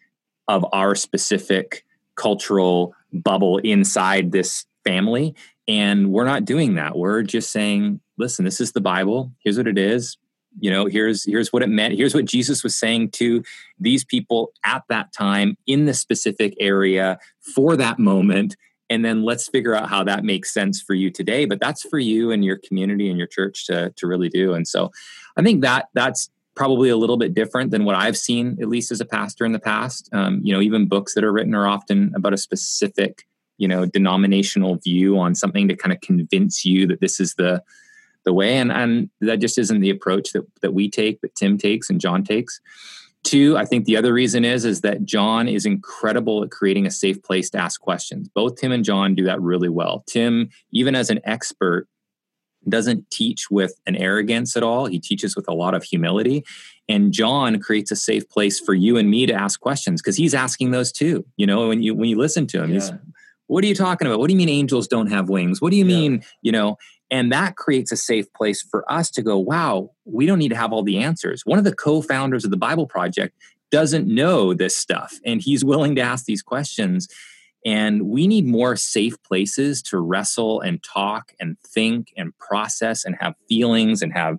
of 0.48 0.66
our 0.72 0.94
specific 0.94 1.84
cultural 2.16 2.94
bubble 3.12 3.58
inside 3.58 4.32
this 4.32 4.66
family. 4.84 5.34
And 5.68 6.12
we're 6.12 6.24
not 6.24 6.44
doing 6.44 6.74
that. 6.74 6.96
We're 6.96 7.22
just 7.22 7.50
saying, 7.50 8.00
listen, 8.18 8.44
this 8.44 8.60
is 8.60 8.72
the 8.72 8.80
Bible. 8.80 9.32
Here's 9.38 9.56
what 9.56 9.68
it 9.68 9.78
is. 9.78 10.16
You 10.60 10.70
know, 10.70 10.86
here's 10.86 11.24
here's 11.24 11.52
what 11.52 11.62
it 11.62 11.68
meant. 11.68 11.94
Here's 11.94 12.14
what 12.14 12.26
Jesus 12.26 12.62
was 12.62 12.76
saying 12.76 13.12
to 13.12 13.42
these 13.78 14.04
people 14.04 14.52
at 14.64 14.82
that 14.88 15.12
time 15.12 15.56
in 15.66 15.86
the 15.86 15.94
specific 15.94 16.54
area 16.60 17.18
for 17.54 17.76
that 17.76 17.98
moment. 17.98 18.56
And 18.90 19.02
then 19.02 19.22
let's 19.22 19.48
figure 19.48 19.74
out 19.74 19.88
how 19.88 20.04
that 20.04 20.24
makes 20.24 20.52
sense 20.52 20.82
for 20.82 20.92
you 20.92 21.10
today. 21.10 21.46
But 21.46 21.60
that's 21.60 21.82
for 21.82 21.98
you 21.98 22.30
and 22.30 22.44
your 22.44 22.58
community 22.58 23.08
and 23.08 23.16
your 23.16 23.28
church 23.28 23.66
to 23.68 23.94
to 23.96 24.06
really 24.06 24.28
do. 24.28 24.52
And 24.52 24.68
so 24.68 24.90
I 25.38 25.42
think 25.42 25.62
that 25.62 25.88
that's 25.94 26.28
probably 26.54 26.90
a 26.90 26.96
little 26.96 27.16
bit 27.16 27.34
different 27.34 27.70
than 27.70 27.84
what 27.84 27.96
I've 27.96 28.16
seen, 28.16 28.58
at 28.60 28.68
least 28.68 28.90
as 28.92 29.00
a 29.00 29.06
pastor 29.06 29.44
in 29.44 29.52
the 29.52 29.58
past. 29.58 30.08
Um, 30.12 30.40
you 30.42 30.52
know, 30.52 30.60
even 30.60 30.86
books 30.86 31.14
that 31.14 31.24
are 31.24 31.32
written 31.32 31.54
are 31.54 31.66
often 31.66 32.12
about 32.14 32.34
a 32.34 32.38
specific, 32.38 33.26
you 33.56 33.66
know, 33.66 33.86
denominational 33.86 34.76
view 34.76 35.18
on 35.18 35.34
something 35.34 35.68
to 35.68 35.76
kind 35.76 35.92
of 35.92 36.00
convince 36.00 36.64
you 36.64 36.86
that 36.86 37.00
this 37.00 37.20
is 37.20 37.34
the 37.34 37.62
the 38.24 38.32
way, 38.32 38.56
and 38.58 38.70
and 38.70 39.10
that 39.20 39.40
just 39.40 39.58
isn't 39.58 39.80
the 39.80 39.90
approach 39.90 40.32
that 40.32 40.46
that 40.60 40.74
we 40.74 40.88
take, 40.88 41.20
that 41.22 41.34
Tim 41.34 41.58
takes 41.58 41.90
and 41.90 42.00
Jon 42.00 42.22
takes. 42.22 42.60
Two, 43.24 43.56
I 43.56 43.64
think 43.64 43.84
the 43.84 43.96
other 43.96 44.12
reason 44.12 44.44
is 44.44 44.64
is 44.64 44.80
that 44.80 45.04
Jon 45.04 45.48
is 45.48 45.64
incredible 45.64 46.42
at 46.42 46.50
creating 46.50 46.86
a 46.86 46.90
safe 46.90 47.22
place 47.22 47.50
to 47.50 47.58
ask 47.58 47.80
questions. 47.80 48.28
Both 48.28 48.56
Tim 48.56 48.72
and 48.72 48.84
Jon 48.84 49.14
do 49.14 49.24
that 49.24 49.40
really 49.40 49.68
well. 49.68 50.02
Tim, 50.06 50.50
even 50.72 50.94
as 50.94 51.08
an 51.08 51.20
expert, 51.24 51.88
doesn't 52.68 53.10
teach 53.10 53.50
with 53.50 53.74
an 53.86 53.96
arrogance 53.96 54.56
at 54.56 54.62
all. 54.62 54.86
He 54.86 54.98
teaches 54.98 55.36
with 55.36 55.48
a 55.48 55.54
lot 55.54 55.74
of 55.74 55.82
humility. 55.82 56.44
And 56.88 57.12
Jon 57.12 57.60
creates 57.60 57.90
a 57.90 57.96
safe 57.96 58.28
place 58.28 58.60
for 58.60 58.74
you 58.74 58.96
and 58.96 59.10
me 59.10 59.26
to 59.26 59.32
ask 59.32 59.60
questions 59.60 60.02
because 60.02 60.16
he's 60.16 60.34
asking 60.34 60.72
those 60.72 60.92
too. 60.92 61.24
You 61.36 61.46
know, 61.46 61.68
when 61.68 61.82
you 61.82 61.94
when 61.94 62.08
you 62.08 62.18
listen 62.18 62.46
to 62.48 62.62
him, 62.62 62.70
yeah. 62.70 62.74
he's 62.74 62.92
what 63.46 63.64
are 63.64 63.66
you 63.66 63.74
talking 63.74 64.06
about? 64.06 64.18
What 64.18 64.28
do 64.28 64.32
you 64.32 64.38
mean 64.38 64.48
angels 64.48 64.88
don't 64.88 65.08
have 65.08 65.28
wings? 65.28 65.60
What 65.60 65.70
do 65.70 65.76
you 65.76 65.84
mean, 65.84 66.24
you 66.40 66.52
know? 66.52 66.78
And 67.10 67.30
that 67.30 67.56
creates 67.56 67.92
a 67.92 67.96
safe 67.96 68.32
place 68.32 68.62
for 68.62 68.90
us 68.90 69.10
to 69.10 69.22
go, 69.22 69.36
wow, 69.36 69.90
we 70.06 70.24
don't 70.24 70.38
need 70.38 70.48
to 70.48 70.56
have 70.56 70.72
all 70.72 70.82
the 70.82 70.98
answers. 70.98 71.44
One 71.44 71.58
of 71.58 71.64
the 71.64 71.74
co-founders 71.74 72.46
of 72.46 72.50
the 72.50 72.56
Bible 72.56 72.86
Project 72.86 73.36
doesn't 73.70 74.06
know 74.06 74.54
this 74.54 74.76
stuff 74.76 75.18
and 75.24 75.42
he's 75.42 75.64
willing 75.64 75.94
to 75.96 76.00
ask 76.00 76.24
these 76.24 76.42
questions 76.42 77.08
and 77.64 78.08
we 78.08 78.26
need 78.26 78.46
more 78.46 78.76
safe 78.76 79.22
places 79.22 79.82
to 79.82 79.98
wrestle 79.98 80.60
and 80.60 80.82
talk 80.82 81.32
and 81.40 81.56
think 81.60 82.12
and 82.16 82.36
process 82.38 83.04
and 83.04 83.16
have 83.20 83.34
feelings 83.48 84.02
and 84.02 84.12
have, 84.12 84.38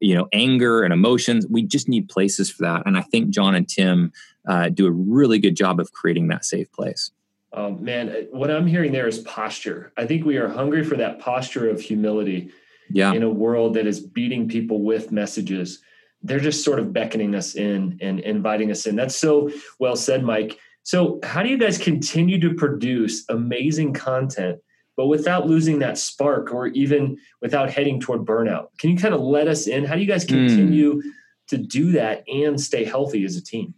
you 0.00 0.14
know, 0.14 0.28
anger 0.32 0.82
and 0.82 0.92
emotions. 0.92 1.46
We 1.48 1.62
just 1.62 1.88
need 1.88 2.08
places 2.08 2.50
for 2.50 2.62
that. 2.62 2.82
And 2.86 2.96
I 2.96 3.02
think 3.02 3.30
Jon 3.30 3.54
and 3.54 3.68
Tim 3.68 4.12
uh, 4.48 4.68
do 4.68 4.86
a 4.86 4.92
really 4.92 5.38
good 5.38 5.56
job 5.56 5.80
of 5.80 5.92
creating 5.92 6.28
that 6.28 6.44
safe 6.44 6.70
place. 6.72 7.10
Oh, 7.52 7.72
man, 7.72 8.28
what 8.30 8.50
I'm 8.50 8.66
hearing 8.66 8.92
there 8.92 9.08
is 9.08 9.18
posture. 9.18 9.92
I 9.96 10.06
think 10.06 10.24
we 10.24 10.36
are 10.36 10.48
hungry 10.48 10.84
for 10.84 10.96
that 10.96 11.18
posture 11.18 11.68
of 11.68 11.80
humility 11.80 12.50
yeah. 12.88 13.12
in 13.12 13.24
a 13.24 13.30
world 13.30 13.74
that 13.74 13.88
is 13.88 14.00
beating 14.00 14.48
people 14.48 14.82
with 14.82 15.10
messages. 15.10 15.80
They're 16.22 16.38
just 16.38 16.64
sort 16.64 16.78
of 16.78 16.92
beckoning 16.92 17.34
us 17.34 17.56
in 17.56 17.98
and 18.00 18.20
inviting 18.20 18.70
us 18.70 18.86
in. 18.86 18.94
That's 18.94 19.16
so 19.16 19.50
well 19.80 19.96
said, 19.96 20.22
Mike. 20.22 20.58
So, 20.90 21.20
how 21.22 21.44
do 21.44 21.48
you 21.48 21.56
guys 21.56 21.78
continue 21.78 22.40
to 22.40 22.52
produce 22.52 23.24
amazing 23.28 23.92
content, 23.92 24.58
but 24.96 25.06
without 25.06 25.46
losing 25.46 25.78
that 25.78 25.98
spark 25.98 26.52
or 26.52 26.66
even 26.66 27.16
without 27.40 27.70
heading 27.70 28.00
toward 28.00 28.22
burnout? 28.22 28.76
Can 28.80 28.90
you 28.90 28.96
kind 28.96 29.14
of 29.14 29.20
let 29.20 29.46
us 29.46 29.68
in? 29.68 29.84
How 29.84 29.94
do 29.94 30.00
you 30.00 30.08
guys 30.08 30.24
hmm. 30.24 30.30
continue 30.30 30.94
mm. 30.94 31.02
to 31.50 31.58
do 31.58 31.92
that 31.92 32.24
and 32.28 32.60
stay 32.60 32.82
healthy 32.82 33.24
as 33.24 33.36
a 33.36 33.40
team? 33.40 33.72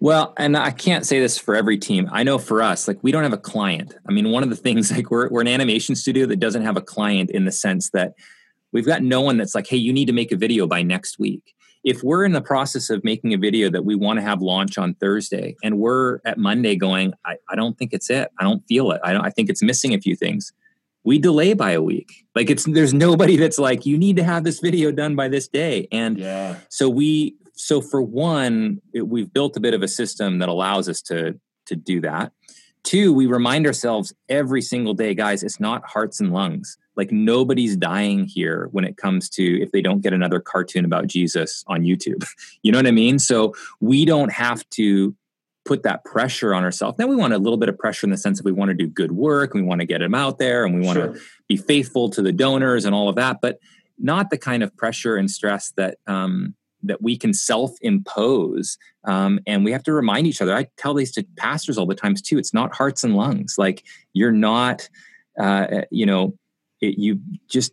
Well, 0.00 0.34
and 0.36 0.54
I 0.54 0.70
can't 0.70 1.06
say 1.06 1.18
this 1.18 1.38
for 1.38 1.56
every 1.56 1.78
team. 1.78 2.10
I 2.12 2.24
know 2.24 2.36
for 2.36 2.60
us, 2.60 2.86
like 2.86 2.98
we 3.00 3.10
don't 3.10 3.22
have 3.22 3.32
a 3.32 3.38
client. 3.38 3.94
I 4.06 4.12
mean, 4.12 4.30
one 4.30 4.42
of 4.42 4.50
the 4.50 4.56
things, 4.56 4.92
like 4.94 5.10
we're 5.10 5.30
we're 5.30 5.40
an 5.40 5.48
animation 5.48 5.94
studio 5.94 6.26
that 6.26 6.40
doesn't 6.40 6.60
have 6.60 6.76
a 6.76 6.82
client 6.82 7.30
in 7.30 7.46
the 7.46 7.52
sense 7.52 7.88
that 7.94 8.12
we've 8.70 8.84
got 8.84 9.02
no 9.02 9.22
one 9.22 9.38
that's 9.38 9.54
like, 9.54 9.66
hey, 9.66 9.78
you 9.78 9.94
need 9.94 10.08
to 10.08 10.12
make 10.12 10.30
a 10.30 10.36
video 10.36 10.66
by 10.66 10.82
next 10.82 11.18
week. 11.18 11.54
If 11.84 12.02
we're 12.02 12.24
in 12.24 12.32
the 12.32 12.40
process 12.40 12.90
of 12.90 13.02
making 13.02 13.34
a 13.34 13.38
video 13.38 13.68
that 13.70 13.84
we 13.84 13.94
want 13.94 14.18
to 14.18 14.22
have 14.22 14.40
launch 14.40 14.78
on 14.78 14.94
Thursday 14.94 15.56
and 15.64 15.78
we're 15.78 16.20
at 16.24 16.38
Monday 16.38 16.76
going, 16.76 17.12
I, 17.26 17.36
I 17.48 17.56
don't 17.56 17.76
think 17.76 17.92
it's 17.92 18.08
it. 18.08 18.30
I 18.38 18.44
don't 18.44 18.62
feel 18.68 18.92
it. 18.92 19.00
I 19.02 19.12
don't 19.12 19.24
I 19.24 19.30
think 19.30 19.50
it's 19.50 19.62
missing 19.62 19.92
a 19.92 20.00
few 20.00 20.14
things. 20.14 20.52
We 21.04 21.18
delay 21.18 21.54
by 21.54 21.72
a 21.72 21.82
week. 21.82 22.24
Like 22.36 22.50
it's 22.50 22.64
there's 22.64 22.94
nobody 22.94 23.36
that's 23.36 23.58
like, 23.58 23.84
you 23.84 23.98
need 23.98 24.16
to 24.16 24.24
have 24.24 24.44
this 24.44 24.60
video 24.60 24.92
done 24.92 25.16
by 25.16 25.28
this 25.28 25.48
day. 25.48 25.88
And 25.90 26.18
yeah. 26.18 26.58
so 26.68 26.88
we 26.88 27.36
so 27.54 27.80
for 27.80 28.00
one, 28.00 28.80
it, 28.94 29.08
we've 29.08 29.32
built 29.32 29.56
a 29.56 29.60
bit 29.60 29.74
of 29.74 29.82
a 29.82 29.88
system 29.88 30.38
that 30.38 30.48
allows 30.48 30.88
us 30.88 31.02
to 31.02 31.38
to 31.66 31.76
do 31.76 32.00
that. 32.02 32.32
Two, 32.84 33.12
we 33.12 33.26
remind 33.26 33.66
ourselves 33.66 34.12
every 34.28 34.62
single 34.62 34.94
day, 34.94 35.14
guys, 35.14 35.42
it's 35.42 35.60
not 35.60 35.84
hearts 35.84 36.20
and 36.20 36.32
lungs. 36.32 36.78
Like 36.96 37.10
nobody's 37.10 37.76
dying 37.76 38.24
here 38.24 38.68
when 38.72 38.84
it 38.84 38.96
comes 38.96 39.28
to 39.30 39.62
if 39.62 39.72
they 39.72 39.80
don't 39.80 40.00
get 40.00 40.12
another 40.12 40.40
cartoon 40.40 40.84
about 40.84 41.06
Jesus 41.06 41.64
on 41.66 41.82
YouTube. 41.82 42.24
you 42.62 42.72
know 42.72 42.78
what 42.78 42.86
I 42.86 42.92
mean? 42.92 43.18
So 43.18 43.54
we 43.80 44.04
don't 44.04 44.32
have 44.32 44.68
to 44.70 45.14
put 45.64 45.84
that 45.84 46.04
pressure 46.04 46.54
on 46.54 46.64
ourselves. 46.64 46.98
Now 46.98 47.06
we 47.06 47.16
want 47.16 47.32
a 47.32 47.38
little 47.38 47.56
bit 47.56 47.68
of 47.68 47.78
pressure 47.78 48.06
in 48.06 48.10
the 48.10 48.16
sense 48.16 48.38
that 48.38 48.44
we 48.44 48.52
want 48.52 48.70
to 48.70 48.74
do 48.74 48.88
good 48.88 49.12
work, 49.12 49.54
we 49.54 49.62
want 49.62 49.80
to 49.80 49.86
get 49.86 49.98
them 49.98 50.14
out 50.14 50.38
there, 50.38 50.64
and 50.64 50.74
we 50.74 50.84
want 50.84 50.96
sure. 50.96 51.14
to 51.14 51.20
be 51.48 51.56
faithful 51.56 52.10
to 52.10 52.22
the 52.22 52.32
donors 52.32 52.84
and 52.84 52.94
all 52.94 53.08
of 53.08 53.14
that, 53.16 53.40
but 53.40 53.58
not 53.98 54.30
the 54.30 54.38
kind 54.38 54.62
of 54.62 54.76
pressure 54.76 55.16
and 55.16 55.30
stress 55.30 55.72
that 55.76 55.98
um, 56.06 56.54
that 56.82 57.00
we 57.00 57.16
can 57.16 57.32
self-impose 57.32 58.76
um, 59.04 59.38
and 59.46 59.64
we 59.64 59.70
have 59.70 59.84
to 59.84 59.92
remind 59.92 60.26
each 60.26 60.42
other 60.42 60.54
i 60.54 60.66
tell 60.76 60.94
these 60.94 61.12
to 61.12 61.24
pastors 61.36 61.78
all 61.78 61.86
the 61.86 61.94
times 61.94 62.20
too 62.20 62.38
it's 62.38 62.52
not 62.52 62.74
hearts 62.74 63.04
and 63.04 63.14
lungs 63.14 63.54
like 63.56 63.84
you're 64.12 64.32
not 64.32 64.88
uh, 65.38 65.82
you 65.90 66.04
know 66.04 66.36
it, 66.82 66.98
you 66.98 67.20
just 67.48 67.72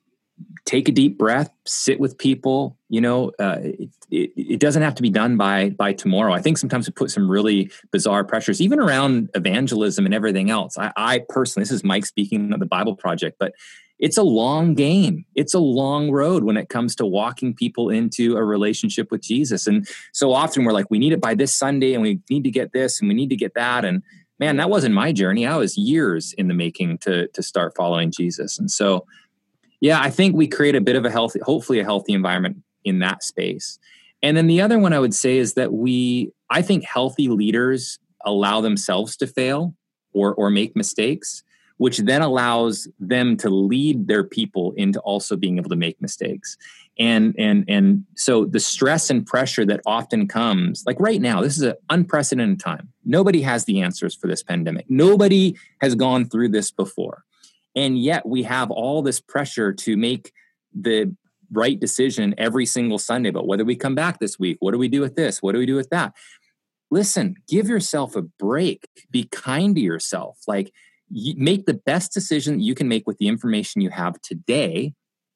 take 0.66 0.88
a 0.88 0.92
deep 0.92 1.18
breath 1.18 1.52
sit 1.66 2.00
with 2.00 2.18
people 2.18 2.78
you 2.88 3.02
know 3.02 3.32
uh, 3.40 3.58
it, 3.62 3.90
it, 4.10 4.32
it, 4.38 4.60
doesn't 4.60 4.82
have 4.82 4.96
to 4.96 5.02
be 5.02 5.10
done 5.10 5.36
by 5.36 5.70
by 5.72 5.92
tomorrow 5.92 6.32
i 6.32 6.42
think 6.42 6.58
sometimes 6.58 6.88
we 6.88 6.94
put 6.94 7.12
some 7.12 7.30
really 7.30 7.70
bizarre 7.92 8.24
pressures 8.24 8.62
even 8.62 8.80
around 8.80 9.30
evangelism 9.36 10.06
and 10.06 10.14
everything 10.14 10.50
else 10.50 10.78
i, 10.78 10.92
I 10.96 11.20
personally 11.28 11.64
this 11.64 11.72
is 11.72 11.84
mike 11.84 12.06
speaking 12.06 12.54
of 12.54 12.60
the 12.60 12.66
bible 12.66 12.96
project 12.96 13.38
but 13.38 13.54
it's 14.00 14.18
a 14.18 14.24
long 14.24 14.76
game. 14.76 15.26
It's 15.36 15.54
a 15.54 15.60
long 15.60 16.10
road 16.10 16.46
when 16.46 16.56
it 16.56 16.70
comes 16.70 16.96
to 16.96 17.06
walking 17.06 17.54
people 17.54 17.90
into 17.90 18.38
a 18.38 18.44
relationship 18.44 19.12
with 19.12 19.22
Jesus. 19.22 19.68
And 19.68 19.88
so 20.14 20.32
often 20.32 20.64
we're 20.64 20.72
like, 20.72 20.90
we 20.90 21.00
need 21.00 21.12
it 21.12 21.20
by 21.20 21.36
this 21.36 21.54
Sunday 21.54 21.94
and 21.94 22.02
we 22.02 22.22
need 22.30 22.46
to 22.46 22.52
get 22.52 22.72
this 22.72 23.02
and 23.02 23.10
we 23.10 23.14
need 23.14 23.30
to 23.30 23.36
get 23.36 23.54
that. 23.56 23.84
And 23.84 24.02
man, 24.40 24.58
that 24.58 24.70
wasn't 24.70 24.96
my 24.96 25.12
journey. 25.12 25.46
I 25.46 25.58
was 25.58 25.78
years 25.78 26.34
in 26.38 26.48
the 26.48 26.54
making 26.54 27.00
to, 27.00 27.28
to 27.28 27.44
start 27.44 27.76
following 27.76 28.12
Jesus. 28.12 28.58
And 28.58 28.72
so, 28.72 29.06
yeah, 29.82 30.02
I 30.02 30.10
think 30.10 30.36
we 30.36 30.48
create 30.48 30.76
a 30.76 30.82
bit 30.82 30.96
of 30.96 31.06
a 31.06 31.12
healthy, 31.12 31.40
hopefully 31.44 31.80
a 31.80 31.84
healthy 31.84 32.14
environment 32.14 32.58
in 32.84 33.00
that 33.00 33.24
space. 33.24 33.78
And 34.22 34.36
then 34.36 34.48
the 34.48 34.62
other 34.62 34.80
one 34.80 34.94
I 34.94 35.00
would 35.00 35.14
say 35.14 35.38
is 35.38 35.54
that 35.54 35.74
we, 35.74 36.32
I 36.50 36.62
think 36.62 36.84
healthy 36.84 37.28
leaders 37.30 38.00
allow 38.26 38.62
themselves 38.62 39.16
to 39.18 39.28
fail 39.28 39.76
or, 40.14 40.34
or 40.34 40.50
make 40.50 40.76
mistakes 40.76 41.44
which 41.80 42.00
then 42.00 42.22
allows 42.22 42.90
them 43.00 43.38
to 43.38 43.50
lead 43.50 44.08
their 44.08 44.24
people 44.24 44.74
into 44.76 45.00
also 45.00 45.38
being 45.38 45.58
able 45.58 45.70
to 45.70 45.78
make 45.78 46.00
mistakes. 46.02 46.58
And 47.00 47.34
and 47.38 47.64
and 47.70 48.04
so 48.16 48.44
the 48.44 48.60
stress 48.60 49.10
and 49.10 49.26
pressure 49.26 49.66
that 49.66 49.80
often 49.86 50.28
comes 50.28 50.84
like 50.86 51.00
right 51.00 51.22
now 51.22 51.42
this 51.42 51.56
is 51.56 51.64
an 51.64 51.76
unprecedented 51.90 52.60
time. 52.60 52.90
Nobody 53.06 53.42
has 53.44 53.64
the 53.64 53.82
answers 53.82 54.14
for 54.14 54.28
this 54.28 54.44
pandemic. 54.44 54.88
Nobody 54.90 55.56
has 55.80 55.96
gone 55.96 56.26
through 56.26 56.50
this 56.50 56.70
before. 56.70 57.24
And 57.78 57.98
yet 57.98 58.26
we 58.26 58.44
have 58.44 58.70
all 58.72 59.02
this 59.02 59.22
pressure 59.22 59.72
to 59.72 59.96
make 59.96 60.34
the 60.74 61.16
right 61.52 61.80
decision 61.80 62.36
every 62.38 62.64
single 62.64 63.00
sunday 63.00 63.32
but 63.32 63.48
whether 63.48 63.66
we 63.66 63.76
come 63.76 63.96
back 63.96 64.20
this 64.20 64.38
week 64.38 64.56
what 64.60 64.72
do 64.72 64.78
we 64.78 64.88
do 64.88 65.02
with 65.02 65.16
this 65.16 65.42
what 65.42 65.54
do 65.54 65.58
we 65.58 65.66
do 65.66 65.76
with 65.76 65.90
that? 65.90 66.14
Listen 66.92 67.36
give 67.48 67.70
yourself 67.70 68.18
a 68.18 68.22
break. 68.22 68.86
Be 69.10 69.24
kind 69.32 69.76
to 69.76 69.82
yourself. 69.82 70.40
Like 70.46 70.74
make 71.12 71.66
the 71.66 71.74
best 71.74 72.14
decision 72.14 72.60
you 72.60 72.76
can 72.76 72.88
make 72.88 73.08
with 73.08 73.18
the 73.18 73.28
information 73.28 73.82
you 73.82 73.90
have 73.90 74.20
today 74.22 74.94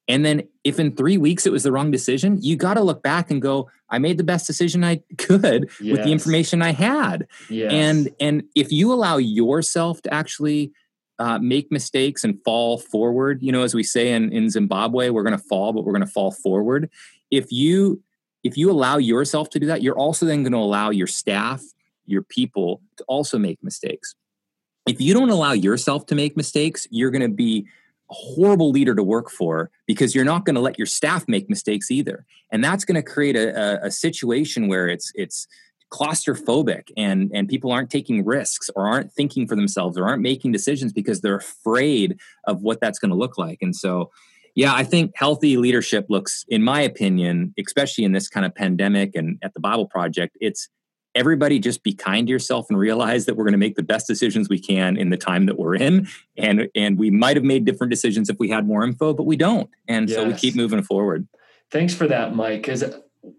and 0.08 0.24
then 0.24 0.42
if 0.64 0.78
in 0.78 0.94
three 0.94 1.16
weeks 1.16 1.46
it 1.46 1.52
was 1.52 1.62
the 1.62 1.72
wrong 1.72 1.90
decision 1.90 2.38
you 2.40 2.56
got 2.56 2.74
to 2.74 2.82
look 2.82 3.02
back 3.02 3.30
and 3.30 3.40
go 3.42 3.68
i 3.90 3.98
made 3.98 4.18
the 4.18 4.24
best 4.24 4.46
decision 4.46 4.84
i 4.84 4.96
could 5.18 5.70
yes. 5.80 5.96
with 5.96 6.04
the 6.04 6.12
information 6.12 6.62
i 6.62 6.72
had 6.72 7.26
yes. 7.48 7.72
and 7.72 8.08
and 8.20 8.44
if 8.54 8.70
you 8.72 8.92
allow 8.92 9.16
yourself 9.16 10.02
to 10.02 10.12
actually 10.12 10.72
uh, 11.20 11.38
make 11.38 11.70
mistakes 11.70 12.24
and 12.24 12.42
fall 12.44 12.76
forward 12.76 13.40
you 13.40 13.52
know 13.52 13.62
as 13.62 13.74
we 13.74 13.82
say 13.82 14.12
in, 14.12 14.32
in 14.32 14.50
zimbabwe 14.50 15.10
we're 15.10 15.22
going 15.22 15.36
to 15.36 15.44
fall 15.44 15.72
but 15.72 15.84
we're 15.84 15.92
going 15.92 16.04
to 16.04 16.10
fall 16.10 16.32
forward 16.32 16.90
if 17.30 17.52
you 17.52 18.02
if 18.42 18.58
you 18.58 18.70
allow 18.70 18.98
yourself 18.98 19.48
to 19.48 19.60
do 19.60 19.66
that 19.66 19.80
you're 19.80 19.96
also 19.96 20.26
then 20.26 20.42
going 20.42 20.52
to 20.52 20.58
allow 20.58 20.90
your 20.90 21.06
staff 21.06 21.62
your 22.04 22.22
people 22.22 22.82
to 22.96 23.04
also 23.04 23.38
make 23.38 23.62
mistakes 23.62 24.16
if 24.86 25.00
you 25.00 25.14
don't 25.14 25.30
allow 25.30 25.52
yourself 25.52 26.06
to 26.06 26.14
make 26.14 26.36
mistakes, 26.36 26.86
you're 26.90 27.10
going 27.10 27.22
to 27.22 27.28
be 27.28 27.66
a 28.10 28.14
horrible 28.14 28.70
leader 28.70 28.94
to 28.94 29.02
work 29.02 29.30
for 29.30 29.70
because 29.86 30.14
you're 30.14 30.24
not 30.24 30.44
going 30.44 30.54
to 30.54 30.60
let 30.60 30.78
your 30.78 30.86
staff 30.86 31.26
make 31.26 31.48
mistakes 31.48 31.90
either. 31.90 32.26
And 32.52 32.62
that's 32.62 32.84
going 32.84 32.96
to 32.96 33.02
create 33.02 33.36
a, 33.36 33.82
a, 33.82 33.86
a 33.86 33.90
situation 33.90 34.68
where 34.68 34.88
it's 34.88 35.10
it's 35.14 35.46
claustrophobic 35.90 36.90
and 36.96 37.30
and 37.32 37.48
people 37.48 37.70
aren't 37.70 37.90
taking 37.90 38.24
risks 38.24 38.68
or 38.74 38.86
aren't 38.88 39.12
thinking 39.12 39.46
for 39.46 39.54
themselves 39.54 39.96
or 39.96 40.06
aren't 40.06 40.22
making 40.22 40.50
decisions 40.50 40.92
because 40.92 41.20
they're 41.20 41.36
afraid 41.36 42.18
of 42.46 42.62
what 42.62 42.80
that's 42.80 42.98
going 42.98 43.10
to 43.10 43.16
look 43.16 43.38
like. 43.38 43.58
And 43.62 43.74
so 43.74 44.10
yeah, 44.54 44.72
I 44.72 44.84
think 44.84 45.12
healthy 45.16 45.56
leadership 45.56 46.06
looks, 46.08 46.44
in 46.48 46.62
my 46.62 46.80
opinion, 46.80 47.54
especially 47.58 48.04
in 48.04 48.12
this 48.12 48.28
kind 48.28 48.46
of 48.46 48.54
pandemic 48.54 49.16
and 49.16 49.38
at 49.42 49.52
the 49.54 49.60
Bible 49.60 49.86
Project, 49.86 50.36
it's 50.40 50.68
everybody 51.14 51.58
just 51.58 51.82
be 51.82 51.92
kind 51.92 52.26
to 52.26 52.30
yourself 52.30 52.66
and 52.68 52.78
realize 52.78 53.26
that 53.26 53.36
we're 53.36 53.44
going 53.44 53.52
to 53.52 53.58
make 53.58 53.76
the 53.76 53.82
best 53.82 54.06
decisions 54.06 54.48
we 54.48 54.58
can 54.58 54.96
in 54.96 55.10
the 55.10 55.16
time 55.16 55.46
that 55.46 55.58
we're 55.58 55.76
in. 55.76 56.08
And 56.36 56.68
and 56.74 56.98
we 56.98 57.10
might 57.10 57.36
have 57.36 57.44
made 57.44 57.64
different 57.64 57.90
decisions 57.90 58.28
if 58.28 58.38
we 58.38 58.48
had 58.48 58.66
more 58.66 58.84
info 58.84 59.14
but 59.14 59.24
we 59.24 59.36
don't. 59.36 59.70
And 59.88 60.08
yes. 60.08 60.18
so 60.18 60.26
we 60.26 60.34
keep 60.34 60.54
moving 60.54 60.82
forward. 60.82 61.28
Thanks 61.70 61.94
for 61.94 62.06
that 62.08 62.34
mike 62.34 62.62
because 62.62 62.84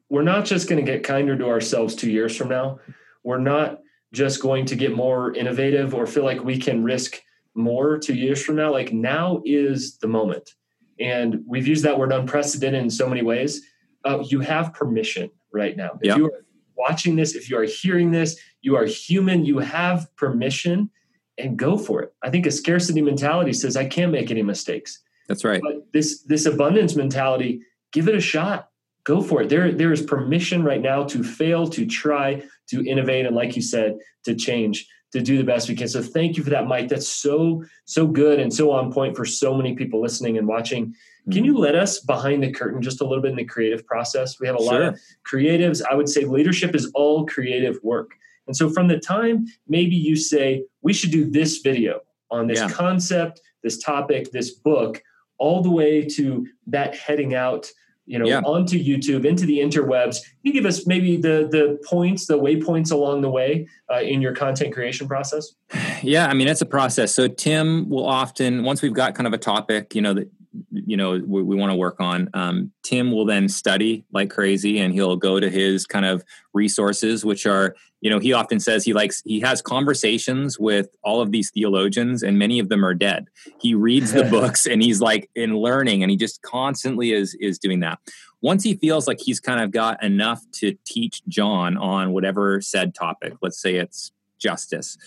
we're 0.10 0.24
not 0.24 0.46
just 0.46 0.67
going 0.67 0.84
to 0.84 0.91
get 0.91 1.03
kinder 1.03 1.38
to 1.38 1.48
ourselves 1.48 1.96
two 1.96 2.10
years 2.10 2.36
from 2.36 2.50
now. 2.50 2.79
We're 3.24 3.39
not 3.39 3.79
just 4.13 4.41
going 4.41 4.65
to 4.67 4.75
get 4.75 4.96
more 4.96 5.34
innovative 5.34 5.94
or 5.94 6.08
feel 6.08 6.24
like 6.24 6.44
we 6.44 6.58
can 6.58 6.84
risk 6.84 7.22
more 7.53 7.98
two 7.98 8.13
years 8.13 8.44
from 8.44 8.55
now. 8.55 8.72
Like 8.72 8.94
now 8.94 9.41
is 9.46 9.98
the 9.98 10.08
moment. 10.08 10.51
And 11.00 11.44
we've 11.46 11.67
used 11.67 11.84
that 11.84 12.00
word 12.00 12.13
unprecedented 12.13 12.82
in 12.82 12.89
so 12.89 13.08
many 13.08 13.22
ways. 13.22 13.62
Uh, 14.05 14.24
you 14.27 14.39
have 14.39 14.74
permission 14.74 15.29
right 15.51 15.75
now. 15.75 15.91
If 16.01 16.08
yep. 16.08 16.17
you 16.17 16.25
are 16.27 16.45
watching 16.77 17.15
this, 17.15 17.36
if 17.36 17.50
you 17.50 17.58
are 17.58 17.63
hearing 17.63 18.12
this, 18.12 18.39
you 18.62 18.75
are 18.75 18.86
human, 18.86 19.46
you 19.46 19.60
have 19.60 20.13
permission 20.15 20.89
and 21.38 21.58
go 21.58 21.77
for 21.77 22.01
it. 22.01 22.13
I 22.24 22.29
think 22.29 22.46
a 22.46 22.51
scarcity 22.51 23.01
mentality 23.01 23.53
says 23.53 23.75
I 23.75 23.86
can't 23.86 24.12
make 24.12 24.32
any 24.32 24.41
mistakes. 24.41 25.01
That's 25.27 25.44
right. 25.44 25.62
But 25.62 25.91
this 25.91 26.24
this 26.24 26.46
abundance 26.46 26.96
mentality, 26.96 27.62
give 27.91 28.08
it 28.08 28.15
a 28.15 28.22
shot. 28.22 28.70
Go 29.03 29.22
for 29.22 29.41
it. 29.41 29.50
There 29.50 29.72
there 29.72 29.91
is 29.91 30.01
permission 30.01 30.63
right 30.63 30.82
now 30.82 31.03
to 31.05 31.24
fail, 31.24 31.67
to 31.67 31.86
try, 31.86 32.44
to 32.70 32.86
innovate 32.86 33.25
and 33.25 33.36
like 33.36 33.55
you 33.55 33.62
said, 33.62 33.98
to 34.24 34.36
change, 34.36 34.88
to 35.13 35.22
do 35.22 35.38
the 35.38 35.44
best 35.44 35.70
we 35.70 35.75
can. 35.75 35.88
So 35.88 36.01
thank 36.01 36.38
you 36.38 36.44
for 36.44 36.51
that 36.51 36.67
Mike. 36.67 36.89
That's 36.89 37.08
so 37.08 37.63
so 37.86 38.08
good 38.08 38.39
and 38.39 38.53
so 38.53 38.72
on 38.72 38.91
point 38.91 39.15
for 39.15 39.25
so 39.25 39.55
many 39.55 39.75
people 39.75 40.01
listening 40.01 40.38
and 40.38 40.48
watching. 40.48 40.94
Can 41.32 41.44
you 41.44 41.58
let 41.58 41.75
us 41.75 42.00
behind 42.00 42.44
the 42.44 42.51
curtain 42.51 42.82
just 42.82 43.01
a 43.01 43.05
little 43.05 43.22
bit 43.22 43.32
in 43.32 43.38
the 43.38 43.46
creative 43.46 43.86
process? 43.86 44.39
We 44.39 44.48
have 44.48 44.55
a 44.55 44.60
sure. 44.60 44.72
lot 44.72 44.82
of 44.82 45.00
creatives. 45.27 45.82
I 45.89 45.96
would 45.96 46.10
say 46.10 46.25
leadership 46.25 46.75
is 46.75 46.91
all 46.94 47.25
creative 47.25 47.79
work. 47.84 48.12
And 48.48 48.55
so 48.55 48.70
from 48.70 48.88
the 48.88 49.00
time 49.00 49.46
maybe 49.67 49.96
you 49.96 50.15
say, 50.15 50.65
we 50.82 50.94
should 50.94 51.12
do 51.12 51.29
this 51.29 51.58
video 51.60 52.01
on 52.29 52.48
this 52.48 52.60
yeah. 52.60 52.70
concept, 52.70 53.41
this 53.63 53.77
topic, 53.77 54.32
this 54.32 54.51
book, 54.51 55.01
all 55.38 55.62
the 55.62 55.72
way 55.72 56.05
to 56.05 56.46
that 56.67 56.96
heading 56.96 57.34
out 57.34 57.72
you 58.05 58.20
know 58.20 58.25
yeah. 58.25 58.39
onto 58.41 58.77
youtube 58.77 59.25
into 59.25 59.46
the 59.46 59.58
interwebs 59.58 60.22
Can 60.22 60.32
you 60.44 60.53
give 60.53 60.65
us 60.65 60.86
maybe 60.86 61.17
the 61.17 61.48
the 61.51 61.79
points 61.86 62.27
the 62.27 62.38
waypoints 62.38 62.91
along 62.91 63.22
the 63.22 63.29
way 63.29 63.67
uh, 63.91 64.00
in 64.00 64.22
your 64.22 64.34
content 64.34 64.74
creation 64.74 65.08
process 65.08 65.53
yeah 66.03 66.27
i 66.27 66.34
mean 66.34 66.48
it's 66.48 66.62
a 66.62 66.65
process 66.65 67.13
so 67.13 67.27
tim 67.27 67.89
will 67.89 68.05
often 68.05 68.63
once 68.63 68.82
we've 68.82 68.94
got 68.94 69.15
kind 69.15 69.27
of 69.27 69.34
a 69.34 69.38
topic 69.38 69.96
you 69.96 70.01
know 70.01 70.13
that 70.13 70.29
you 70.72 70.98
know 70.98 71.22
we, 71.26 71.44
we 71.44 71.56
want 71.56 71.72
to 71.72 71.76
work 71.76 71.98
on. 72.00 72.30
Um, 72.34 72.72
tim 72.84 73.12
will 73.12 73.26
then 73.26 73.48
study 73.48 74.06
like 74.12 74.30
crazy 74.30 74.80
and 74.80 74.94
he'll 74.94 75.16
go 75.16 75.40
to 75.40 75.50
his 75.50 75.86
kind 75.86 76.06
of 76.06 76.24
resources 76.54 77.26
which 77.26 77.46
are 77.46 77.76
you 78.02 78.10
know 78.10 78.20
he 78.20 78.34
often 78.34 78.60
says 78.60 78.84
he 78.84 78.94
likes 78.94 79.22
he 79.26 79.40
has 79.40 79.62
conversations 79.62 80.60
with 80.60 80.90
all 81.04 81.22
of 81.22 81.32
these 81.32 81.52
theologians 81.52 82.24
and 82.24 82.38
many 82.38 82.60
of 82.60 82.70
them 82.70 82.86
are 82.86 82.94
dead. 82.94 83.26
He 83.60 83.74
reads 83.74 84.12
the 84.12 84.24
books 84.32 84.66
and 84.66 84.82
he's 84.82 85.02
like 85.02 85.30
in 85.36 85.58
learning 85.58 86.04
and 86.04 86.12
he 86.12 86.18
just 86.18 86.42
constantly 86.42 87.12
is 87.12 87.36
is 87.40 87.60
doing 87.60 87.80
that. 87.82 88.00
Once 88.42 88.64
he 88.64 88.76
feels 88.76 89.08
like 89.08 89.20
he's 89.20 89.40
kind 89.40 89.62
of 89.64 89.72
got 89.72 90.02
enough 90.04 90.44
to 90.54 90.78
teach 90.86 91.24
Jon 91.28 91.78
on 91.78 92.12
whatever 92.12 92.62
said 92.62 92.94
topic 92.94 93.34
let's 93.42 93.60
say 93.60 93.76
it's 93.76 94.12
justice 94.40 94.98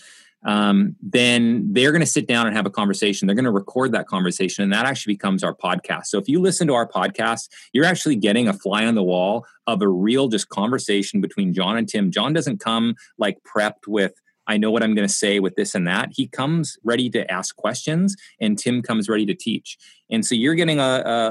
um, 0.45 0.95
then 1.01 1.73
they're 1.73 1.91
going 1.91 2.01
to 2.01 2.07
sit 2.07 2.27
down 2.27 2.47
and 2.47 2.55
have 2.55 2.65
a 2.65 2.69
conversation. 2.69 3.27
They're 3.27 3.35
going 3.35 3.45
to 3.45 3.51
record 3.51 3.91
that 3.91 4.07
conversation, 4.07 4.63
and 4.63 4.71
that 4.71 4.85
actually 4.85 5.15
becomes 5.15 5.43
our 5.43 5.53
podcast. 5.53 6.05
So 6.05 6.17
if 6.17 6.29
you 6.29 6.39
listen 6.39 6.67
to 6.67 6.73
our 6.73 6.87
podcast, 6.87 7.49
you're 7.73 7.85
actually 7.85 8.15
getting 8.15 8.47
a 8.47 8.53
fly 8.53 8.85
on 8.85 8.95
the 8.95 9.03
wall 9.03 9.45
of 9.67 9.81
a 9.81 9.87
real 9.87 10.27
just 10.27 10.49
conversation 10.49 11.21
between 11.21 11.53
Jon 11.53 11.77
and 11.77 11.87
Tim. 11.87 12.09
Jon 12.09 12.33
doesn't 12.33 12.59
come 12.59 12.95
like 13.17 13.37
prepped 13.43 13.87
with, 13.87 14.13
I 14.47 14.57
know 14.57 14.71
what 14.71 14.81
I'm 14.81 14.95
going 14.95 15.07
to 15.07 15.13
say 15.13 15.39
with 15.39 15.55
this 15.55 15.75
and 15.75 15.85
that. 15.87 16.09
He 16.13 16.27
comes 16.27 16.77
ready 16.83 17.09
to 17.11 17.29
ask 17.31 17.55
questions, 17.55 18.15
and 18.39 18.57
Tim 18.57 18.81
comes 18.81 19.09
ready 19.09 19.25
to 19.25 19.35
teach. 19.35 19.77
And 20.09 20.25
so 20.25 20.35
you're 20.35 20.55
getting 20.55 20.79
a, 20.79 20.81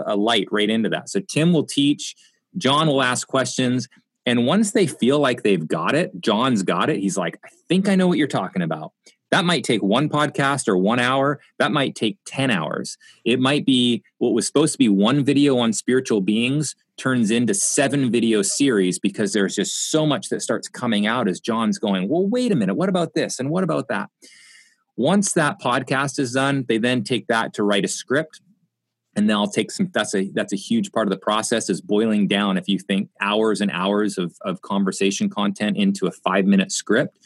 a, 0.06 0.14
a 0.14 0.16
light 0.16 0.46
right 0.52 0.70
into 0.70 0.88
that. 0.90 1.08
So 1.08 1.20
Tim 1.20 1.52
will 1.52 1.64
teach, 1.64 2.14
Jon 2.56 2.86
will 2.86 3.02
ask 3.02 3.26
questions, 3.26 3.88
and 4.28 4.44
once 4.44 4.72
they 4.72 4.86
feel 4.86 5.18
like 5.18 5.42
they've 5.42 5.66
got 5.66 5.94
it, 5.94 6.12
Jon's 6.20 6.62
got 6.62 6.90
it. 6.90 6.98
He's 7.00 7.16
like, 7.16 7.38
I 7.42 7.48
think 7.66 7.88
I 7.88 7.94
know 7.94 8.06
what 8.06 8.18
you're 8.18 8.26
talking 8.26 8.60
about. 8.60 8.92
That 9.30 9.46
might 9.46 9.64
take 9.64 9.82
one 9.82 10.10
podcast 10.10 10.68
or 10.68 10.76
one 10.76 10.98
hour. 10.98 11.40
That 11.58 11.72
might 11.72 11.94
take 11.94 12.18
10 12.26 12.50
hours. 12.50 12.98
It 13.24 13.40
might 13.40 13.64
be 13.64 14.02
what 14.18 14.34
was 14.34 14.46
supposed 14.46 14.72
to 14.72 14.78
be 14.78 14.90
one 14.90 15.24
video 15.24 15.56
on 15.56 15.72
spiritual 15.72 16.20
beings 16.20 16.76
turns 16.98 17.30
into 17.30 17.54
seven 17.54 18.12
video 18.12 18.42
series 18.42 18.98
because 18.98 19.32
there's 19.32 19.54
just 19.54 19.90
so 19.90 20.04
much 20.04 20.28
that 20.28 20.42
starts 20.42 20.68
coming 20.68 21.06
out 21.06 21.26
as 21.26 21.40
Jon's 21.40 21.78
going, 21.78 22.06
well, 22.10 22.26
wait 22.26 22.52
a 22.52 22.54
minute. 22.54 22.74
What 22.74 22.90
about 22.90 23.14
this? 23.14 23.38
And 23.38 23.48
what 23.48 23.64
about 23.64 23.88
that? 23.88 24.10
Once 24.96 25.32
that 25.32 25.58
podcast 25.58 26.18
is 26.18 26.32
done, 26.32 26.66
they 26.68 26.76
then 26.76 27.02
take 27.02 27.28
that 27.28 27.54
to 27.54 27.62
write 27.62 27.86
a 27.86 27.88
script 27.88 28.42
and 29.18 29.28
then 29.28 29.36
I'll 29.36 29.50
take 29.50 29.72
some. 29.72 29.90
That's 29.92 30.14
a 30.14 30.30
that's 30.32 30.52
a 30.52 30.56
huge 30.56 30.92
part 30.92 31.08
of 31.08 31.10
the 31.10 31.18
process 31.18 31.68
is 31.68 31.80
boiling 31.80 32.28
down. 32.28 32.56
If 32.56 32.68
you 32.68 32.78
think 32.78 33.10
hours 33.20 33.60
and 33.60 33.70
hours 33.72 34.16
of 34.16 34.38
of 34.42 34.62
conversation 34.62 35.28
content 35.28 35.76
into 35.76 36.06
a 36.06 36.12
five 36.12 36.46
minute 36.46 36.70
script, 36.70 37.18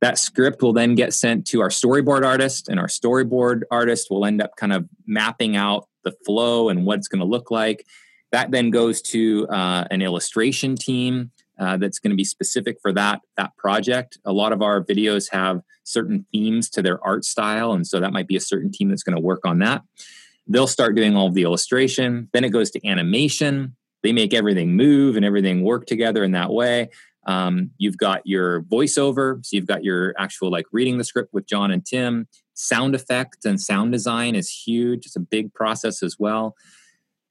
that 0.00 0.16
script 0.16 0.62
will 0.62 0.72
then 0.72 0.94
get 0.94 1.12
sent 1.12 1.44
to 1.48 1.60
our 1.60 1.70
storyboard 1.70 2.24
artist, 2.24 2.68
and 2.68 2.78
our 2.78 2.86
storyboard 2.86 3.62
artist 3.72 4.12
will 4.12 4.24
end 4.24 4.40
up 4.40 4.54
kind 4.56 4.72
of 4.72 4.88
mapping 5.08 5.56
out 5.56 5.88
the 6.04 6.12
flow 6.24 6.68
and 6.68 6.86
what 6.86 6.98
it's 6.98 7.08
going 7.08 7.20
to 7.20 7.26
look 7.26 7.50
like. 7.50 7.84
That 8.30 8.52
then 8.52 8.70
goes 8.70 9.02
to 9.02 9.48
uh, 9.48 9.84
an 9.90 10.02
illustration 10.02 10.76
team 10.76 11.32
uh, 11.58 11.78
that's 11.78 11.98
going 11.98 12.10
to 12.10 12.16
be 12.16 12.24
specific 12.24 12.76
for 12.80 12.92
that 12.92 13.22
that 13.36 13.56
project. 13.56 14.18
A 14.24 14.32
lot 14.32 14.52
of 14.52 14.62
our 14.62 14.84
videos 14.84 15.32
have 15.32 15.62
certain 15.82 16.26
themes 16.30 16.70
to 16.70 16.80
their 16.80 17.04
art 17.04 17.24
style, 17.24 17.72
and 17.72 17.84
so 17.84 17.98
that 17.98 18.12
might 18.12 18.28
be 18.28 18.36
a 18.36 18.40
certain 18.40 18.70
team 18.70 18.88
that's 18.88 19.02
going 19.02 19.16
to 19.16 19.20
work 19.20 19.44
on 19.44 19.58
that. 19.58 19.82
They'll 20.46 20.66
start 20.66 20.94
doing 20.94 21.16
all 21.16 21.26
of 21.26 21.34
the 21.34 21.42
illustration. 21.42 22.28
Then 22.32 22.44
it 22.44 22.50
goes 22.50 22.70
to 22.72 22.86
animation. 22.86 23.76
They 24.02 24.12
make 24.12 24.34
everything 24.34 24.76
move 24.76 25.16
and 25.16 25.24
everything 25.24 25.62
work 25.62 25.86
together 25.86 26.22
in 26.22 26.32
that 26.32 26.50
way. 26.50 26.90
Um, 27.26 27.70
you've 27.78 27.96
got 27.96 28.20
your 28.26 28.62
voiceover, 28.62 29.44
so 29.44 29.56
you've 29.56 29.66
got 29.66 29.82
your 29.82 30.14
actual 30.18 30.50
like 30.50 30.66
reading 30.72 30.98
the 30.98 31.04
script 31.04 31.32
with 31.32 31.46
Jon 31.46 31.70
and 31.70 31.84
Tim. 31.84 32.28
Sound 32.52 32.94
effects 32.94 33.44
and 33.44 33.60
sound 33.60 33.92
design 33.92 34.34
is 34.34 34.50
huge. 34.50 35.06
It's 35.06 35.16
a 35.16 35.20
big 35.20 35.52
process 35.54 36.02
as 36.02 36.18
well. 36.18 36.54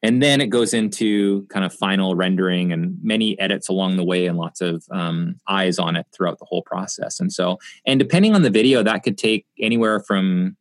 And 0.01 0.21
then 0.21 0.41
it 0.41 0.47
goes 0.47 0.73
into 0.73 1.47
kind 1.47 1.65
of 1.65 1.73
final 1.73 2.15
rendering 2.15 2.73
and 2.73 2.97
many 3.01 3.39
edits 3.39 3.69
along 3.69 3.95
the 3.95 4.03
way 4.03 4.27
and 4.27 4.37
lots 4.37 4.59
of 4.59 4.83
um, 4.91 5.39
eyes 5.47 5.79
on 5.79 5.95
it 5.95 6.05
throughout 6.13 6.39
the 6.39 6.45
whole 6.45 6.61
process. 6.61 7.21
And 7.21 7.31
so, 7.31 7.57
and 7.85 7.99
depending 7.99 8.35
on 8.35 8.41
the 8.41 8.49
video, 8.49 8.83
that 8.83 9.03
could 9.03 9.17
take 9.17 9.45
anywhere 9.57 10.01
from 10.01 10.57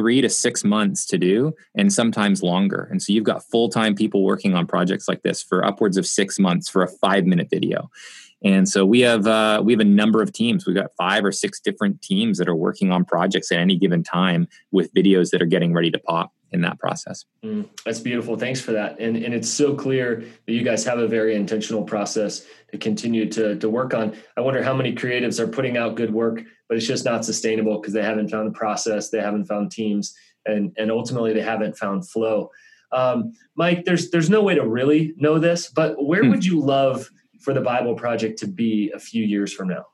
three 0.00 0.22
to 0.22 0.30
six 0.30 0.64
months 0.64 1.04
to 1.04 1.18
do 1.18 1.52
and 1.74 1.92
sometimes 1.92 2.42
longer. 2.42 2.88
And 2.90 3.02
so 3.02 3.12
you've 3.12 3.24
got 3.24 3.44
full 3.44 3.68
time 3.68 3.94
people 3.94 4.24
working 4.24 4.54
on 4.54 4.66
projects 4.66 5.06
like 5.08 5.22
this 5.22 5.42
for 5.42 5.62
upwards 5.62 5.98
of 5.98 6.06
six 6.06 6.38
months 6.38 6.70
for 6.70 6.82
a 6.82 6.88
five 6.88 7.26
minute 7.26 7.48
video. 7.50 7.90
And 8.42 8.66
so 8.66 8.86
we 8.86 9.00
have 9.00 9.26
uh, 9.26 9.60
we 9.62 9.74
have 9.74 9.80
a 9.80 9.84
number 9.84 10.22
of 10.22 10.32
teams. 10.32 10.66
We've 10.66 10.74
got 10.74 10.92
five 10.96 11.22
or 11.22 11.32
six 11.32 11.60
different 11.60 12.00
teams 12.00 12.38
that 12.38 12.48
are 12.48 12.56
working 12.56 12.90
on 12.90 13.04
projects 13.04 13.52
at 13.52 13.58
any 13.58 13.76
given 13.76 14.02
time 14.02 14.48
with 14.72 14.94
videos 14.94 15.30
that 15.32 15.42
are 15.42 15.46
getting 15.46 15.74
ready 15.74 15.90
to 15.90 15.98
pop 15.98 16.32
in 16.52 16.60
that 16.62 16.78
process. 16.78 17.24
Mm, 17.44 17.68
that's 17.84 18.00
beautiful. 18.00 18.36
Thanks 18.36 18.60
for 18.60 18.72
that. 18.72 18.98
And 18.98 19.16
and 19.16 19.32
it's 19.34 19.48
so 19.48 19.74
clear 19.74 20.24
that 20.46 20.52
you 20.52 20.62
guys 20.62 20.84
have 20.84 20.98
a 20.98 21.06
very 21.06 21.34
intentional 21.34 21.82
process 21.82 22.44
to 22.72 22.78
continue 22.78 23.28
to 23.30 23.56
to 23.56 23.68
work 23.68 23.94
on. 23.94 24.16
I 24.36 24.40
wonder 24.40 24.62
how 24.62 24.74
many 24.74 24.94
creatives 24.94 25.38
are 25.38 25.46
putting 25.46 25.76
out 25.76 25.94
good 25.94 26.12
work, 26.12 26.42
but 26.68 26.76
it's 26.76 26.86
just 26.86 27.04
not 27.04 27.24
sustainable 27.24 27.80
because 27.80 27.94
they 27.94 28.02
haven't 28.02 28.28
found 28.28 28.48
a 28.48 28.52
process, 28.52 29.10
they 29.10 29.20
haven't 29.20 29.46
found 29.46 29.70
teams, 29.70 30.14
and 30.46 30.72
and 30.76 30.90
ultimately 30.90 31.32
they 31.32 31.42
haven't 31.42 31.76
found 31.76 32.08
flow. 32.08 32.50
Um, 32.92 33.32
Mike, 33.54 33.84
there's 33.84 34.10
there's 34.10 34.30
no 34.30 34.42
way 34.42 34.54
to 34.54 34.66
really 34.66 35.14
know 35.16 35.38
this, 35.38 35.68
but 35.68 36.04
where 36.04 36.22
hmm. 36.22 36.30
would 36.30 36.44
you 36.44 36.60
love 36.60 37.10
for 37.40 37.54
the 37.54 37.60
Bible 37.60 37.94
Project 37.94 38.38
to 38.40 38.46
be 38.46 38.92
a 38.94 38.98
few 38.98 39.24
years 39.24 39.52
from 39.52 39.68
now? 39.68 39.86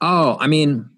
Oh, 0.00 0.36
I 0.40 0.46
mean, 0.46 0.90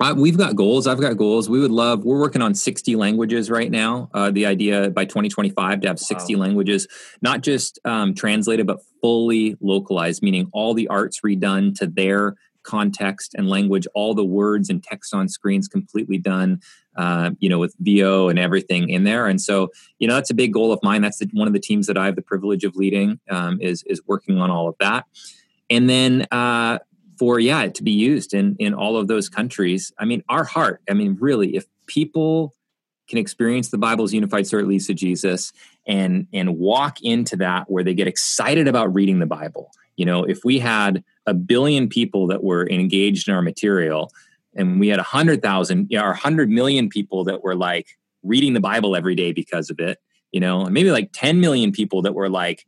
I, 0.00 0.14
we've 0.14 0.38
got 0.38 0.56
goals. 0.56 0.86
I've 0.86 1.00
got 1.00 1.18
goals. 1.18 1.50
We 1.50 1.60
would 1.60 1.70
love. 1.70 2.04
We're 2.04 2.18
working 2.18 2.40
on 2.40 2.54
60 2.54 2.96
languages 2.96 3.50
right 3.50 3.70
now. 3.70 4.08
Uh, 4.14 4.30
the 4.30 4.46
idea 4.46 4.90
by 4.90 5.04
2025 5.04 5.82
to 5.82 5.88
have 5.88 5.98
60 5.98 6.34
wow. 6.34 6.40
languages, 6.40 6.88
not 7.20 7.42
just 7.42 7.78
um, 7.84 8.14
translated, 8.14 8.66
but 8.66 8.80
fully 9.02 9.56
localized, 9.60 10.22
meaning 10.22 10.48
all 10.54 10.72
the 10.72 10.88
arts 10.88 11.20
redone 11.20 11.76
to 11.78 11.86
their 11.86 12.36
context 12.62 13.34
and 13.34 13.48
language, 13.48 13.86
all 13.94 14.14
the 14.14 14.24
words 14.24 14.70
and 14.70 14.82
text 14.82 15.12
on 15.12 15.28
screens 15.28 15.68
completely 15.68 16.18
done. 16.18 16.60
Uh, 16.96 17.30
you 17.38 17.48
know, 17.48 17.58
with 17.58 17.74
VO 17.78 18.28
and 18.28 18.38
everything 18.38 18.90
in 18.90 19.04
there. 19.04 19.28
And 19.28 19.40
so, 19.40 19.70
you 20.00 20.08
know, 20.08 20.14
that's 20.16 20.28
a 20.28 20.34
big 20.34 20.52
goal 20.52 20.72
of 20.72 20.80
mine. 20.82 21.00
That's 21.02 21.18
the, 21.18 21.30
one 21.32 21.46
of 21.46 21.54
the 21.54 21.60
teams 21.60 21.86
that 21.86 21.96
I 21.96 22.04
have 22.06 22.16
the 22.16 22.20
privilege 22.20 22.64
of 22.64 22.74
leading. 22.74 23.20
Um, 23.30 23.60
is 23.60 23.84
is 23.84 24.02
working 24.08 24.38
on 24.38 24.50
all 24.50 24.68
of 24.68 24.74
that. 24.80 25.06
And 25.70 25.88
then 25.88 26.26
uh, 26.32 26.80
for 27.20 27.38
yeah 27.38 27.68
to 27.68 27.82
be 27.82 27.90
used 27.90 28.32
in 28.32 28.56
in 28.58 28.72
all 28.72 28.96
of 28.96 29.06
those 29.06 29.28
countries. 29.28 29.92
I 29.98 30.06
mean 30.06 30.24
our 30.30 30.42
heart 30.42 30.80
i 30.88 30.94
mean 30.94 31.18
really 31.20 31.54
if 31.54 31.66
people 31.86 32.54
can 33.08 33.18
experience 33.18 33.68
the 33.68 33.76
bible's 33.76 34.14
unified 34.14 34.46
story 34.46 34.78
to 34.78 34.94
jesus 34.94 35.52
and 35.86 36.26
and 36.32 36.56
walk 36.56 37.02
into 37.02 37.36
that 37.36 37.70
where 37.70 37.84
they 37.84 37.92
get 37.92 38.08
excited 38.08 38.66
about 38.66 38.94
reading 38.94 39.18
the 39.18 39.26
bible 39.26 39.70
you 39.96 40.06
know 40.06 40.24
if 40.24 40.44
we 40.44 40.58
had 40.58 41.04
a 41.26 41.34
billion 41.34 41.88
people 41.88 42.26
that 42.28 42.42
were 42.42 42.66
engaged 42.70 43.28
in 43.28 43.34
our 43.34 43.42
material 43.42 44.10
and 44.56 44.80
we 44.80 44.88
had 44.88 44.98
a 44.98 45.08
hundred 45.16 45.42
thousand 45.42 45.88
know, 45.90 46.02
or 46.02 46.12
a 46.12 46.16
hundred 46.16 46.48
million 46.48 46.88
people 46.88 47.24
that 47.24 47.42
were 47.42 47.56
like 47.56 47.98
reading 48.22 48.54
the 48.54 48.60
bible 48.60 48.96
every 48.96 49.14
day 49.14 49.32
because 49.32 49.68
of 49.68 49.78
it 49.78 49.98
you 50.32 50.40
know 50.40 50.64
and 50.64 50.72
maybe 50.72 50.90
like 50.90 51.10
10 51.12 51.38
million 51.38 51.70
people 51.70 52.00
that 52.00 52.14
were 52.14 52.30
like 52.30 52.64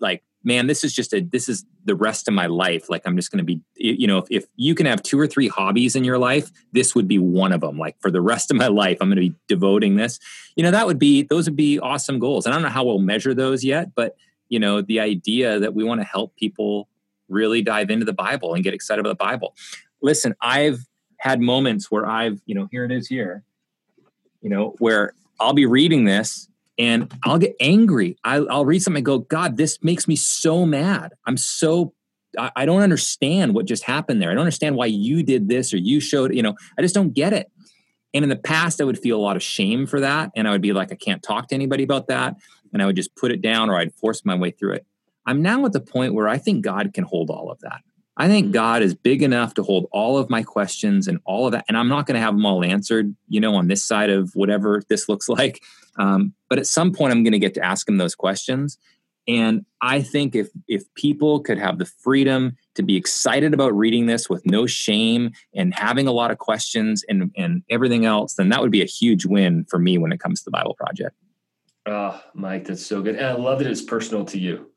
like 0.00 0.22
man, 0.44 0.66
this 0.66 0.84
is 0.84 0.92
just 0.92 1.12
a 1.12 1.20
this 1.20 1.48
is 1.48 1.64
the 1.84 1.94
rest 1.94 2.28
of 2.28 2.34
my 2.34 2.46
life. 2.46 2.90
Like 2.90 3.02
I'm 3.06 3.16
just 3.16 3.30
going 3.30 3.38
to 3.38 3.44
be, 3.44 3.60
you 3.76 4.06
know, 4.06 4.18
if, 4.18 4.26
if 4.30 4.44
you 4.56 4.74
can 4.74 4.86
have 4.86 5.02
two 5.02 5.18
or 5.18 5.26
three 5.26 5.48
hobbies 5.48 5.96
in 5.96 6.04
your 6.04 6.18
life, 6.18 6.50
this 6.72 6.94
would 6.94 7.08
be 7.08 7.18
one 7.18 7.52
of 7.52 7.62
them. 7.62 7.78
Like 7.78 7.96
for 8.00 8.10
the 8.10 8.20
rest 8.20 8.50
of 8.50 8.56
my 8.56 8.68
life, 8.68 8.98
I'm 9.00 9.08
going 9.08 9.16
to 9.16 9.30
be 9.30 9.34
devoting 9.48 9.96
this. 9.96 10.20
You 10.54 10.62
know, 10.62 10.70
that 10.70 10.86
would 10.86 10.98
be 10.98 11.22
those 11.22 11.46
would 11.46 11.56
be 11.56 11.80
awesome 11.80 12.18
goals. 12.18 12.44
And 12.44 12.54
I 12.54 12.56
don't 12.56 12.62
know 12.62 12.68
how 12.68 12.84
we'll 12.84 12.98
measure 12.98 13.34
those 13.34 13.64
yet, 13.64 13.94
but 13.94 14.16
you 14.48 14.58
know, 14.58 14.82
the 14.82 15.00
idea 15.00 15.58
that 15.58 15.74
we 15.74 15.82
want 15.82 16.00
to 16.00 16.06
help 16.06 16.36
people 16.36 16.88
really 17.28 17.62
dive 17.62 17.90
into 17.90 18.04
the 18.04 18.12
Bible 18.12 18.54
and 18.54 18.62
get 18.62 18.74
excited 18.74 19.00
about 19.00 19.18
the 19.18 19.24
Bible. 19.24 19.54
Listen, 20.02 20.34
I've 20.40 20.86
had 21.18 21.40
moments 21.40 21.90
where 21.90 22.06
I've, 22.06 22.42
you 22.44 22.54
know, 22.54 22.68
here 22.70 22.84
it 22.84 22.92
is 22.92 23.08
here, 23.08 23.42
you 24.42 24.50
know, 24.50 24.74
where 24.78 25.14
I'll 25.40 25.54
be 25.54 25.64
reading 25.64 26.04
this 26.04 26.48
and 26.78 27.12
I'll 27.22 27.38
get 27.38 27.54
angry. 27.60 28.16
I, 28.24 28.40
will 28.40 28.66
read 28.66 28.82
something 28.82 28.98
and 28.98 29.06
go, 29.06 29.20
God, 29.20 29.56
this 29.56 29.82
makes 29.82 30.08
me 30.08 30.16
so 30.16 30.66
mad. 30.66 31.12
I'm 31.26 31.36
so, 31.36 31.94
I, 32.38 32.50
I, 32.56 32.66
don't 32.66 32.82
understand 32.82 33.54
what 33.54 33.66
just 33.66 33.84
happened 33.84 34.20
there. 34.20 34.30
I 34.30 34.34
don't 34.34 34.42
understand 34.42 34.76
why 34.76 34.86
you 34.86 35.22
did 35.22 35.48
this 35.48 35.72
or 35.72 35.76
you 35.76 36.00
showed, 36.00 36.34
you 36.34 36.42
know, 36.42 36.54
I 36.78 36.82
just 36.82 36.94
don't 36.94 37.12
get 37.12 37.32
it. 37.32 37.50
And 38.12 38.22
in 38.22 38.28
the 38.28 38.36
past, 38.36 38.80
I 38.80 38.84
would 38.84 38.98
feel 38.98 39.16
a 39.16 39.22
lot 39.22 39.36
of 39.36 39.42
shame 39.42 39.86
for 39.86 40.00
that. 40.00 40.30
And 40.36 40.46
I 40.46 40.52
would 40.52 40.62
be 40.62 40.72
like, 40.72 40.92
I 40.92 40.96
can't 40.96 41.22
talk 41.22 41.48
to 41.48 41.54
anybody 41.54 41.82
about 41.82 42.08
that. 42.08 42.36
And 42.72 42.82
I 42.82 42.86
would 42.86 42.96
just 42.96 43.14
put 43.16 43.32
it 43.32 43.40
down 43.40 43.70
or 43.70 43.76
I'd 43.76 43.94
force 43.94 44.24
my 44.24 44.34
way 44.34 44.50
through 44.50 44.74
it. 44.74 44.86
I'm 45.26 45.42
now 45.42 45.64
at 45.64 45.72
the 45.72 45.80
point 45.80 46.14
where 46.14 46.28
I 46.28 46.38
think 46.38 46.64
God 46.64 46.92
can 46.92 47.04
hold 47.04 47.30
all 47.30 47.50
of 47.50 47.60
that. 47.60 47.80
I 48.16 48.28
think 48.28 48.52
God 48.52 48.82
is 48.82 48.94
big 48.94 49.22
enough 49.22 49.54
to 49.54 49.62
hold 49.62 49.88
all 49.90 50.18
of 50.18 50.30
my 50.30 50.42
questions 50.42 51.08
and 51.08 51.18
all 51.24 51.46
of 51.46 51.52
that. 51.52 51.64
And 51.68 51.76
I'm 51.76 51.88
not 51.88 52.06
going 52.06 52.14
to 52.14 52.20
have 52.20 52.34
them 52.34 52.46
all 52.46 52.64
answered, 52.64 53.14
you 53.28 53.40
know, 53.40 53.56
on 53.56 53.66
this 53.66 53.84
side 53.84 54.10
of 54.10 54.30
whatever 54.34 54.82
this 54.88 55.08
looks 55.08 55.28
like. 55.40 55.62
Um, 55.98 56.34
but 56.48 56.58
at 56.58 56.66
some 56.66 56.92
point, 56.92 57.12
I'm 57.12 57.24
going 57.24 57.32
to 57.32 57.38
get 57.38 57.54
to 57.54 57.64
ask 57.64 57.88
him 57.88 57.96
those 57.96 58.14
questions. 58.14 58.78
And 59.26 59.64
I 59.80 60.02
think 60.02 60.34
if 60.34 60.48
if 60.68 60.82
people 60.94 61.40
could 61.40 61.58
have 61.58 61.78
the 61.78 61.86
freedom 61.86 62.56
to 62.74 62.82
be 62.82 62.96
excited 62.96 63.54
about 63.54 63.74
reading 63.74 64.04
this 64.04 64.28
with 64.28 64.44
no 64.44 64.66
shame 64.66 65.30
and 65.54 65.72
having 65.74 66.06
a 66.06 66.12
lot 66.12 66.30
of 66.30 66.38
questions 66.38 67.02
and, 67.08 67.32
and 67.36 67.62
everything 67.70 68.04
else, 68.04 68.34
then 68.34 68.50
that 68.50 68.60
would 68.60 68.70
be 68.70 68.82
a 68.82 68.86
huge 68.86 69.24
win 69.24 69.64
for 69.64 69.78
me 69.78 69.96
when 69.96 70.12
it 70.12 70.20
comes 70.20 70.40
to 70.40 70.44
the 70.44 70.50
Bible 70.50 70.74
Project. 70.74 71.16
Oh, 71.86 72.20
Mike, 72.34 72.66
that's 72.66 72.84
so 72.84 73.00
good. 73.00 73.16
And 73.16 73.26
I 73.26 73.32
love 73.32 73.60
that 73.60 73.68
it's 73.68 73.82
personal 73.82 74.24
to 74.26 74.38
you. 74.38 74.70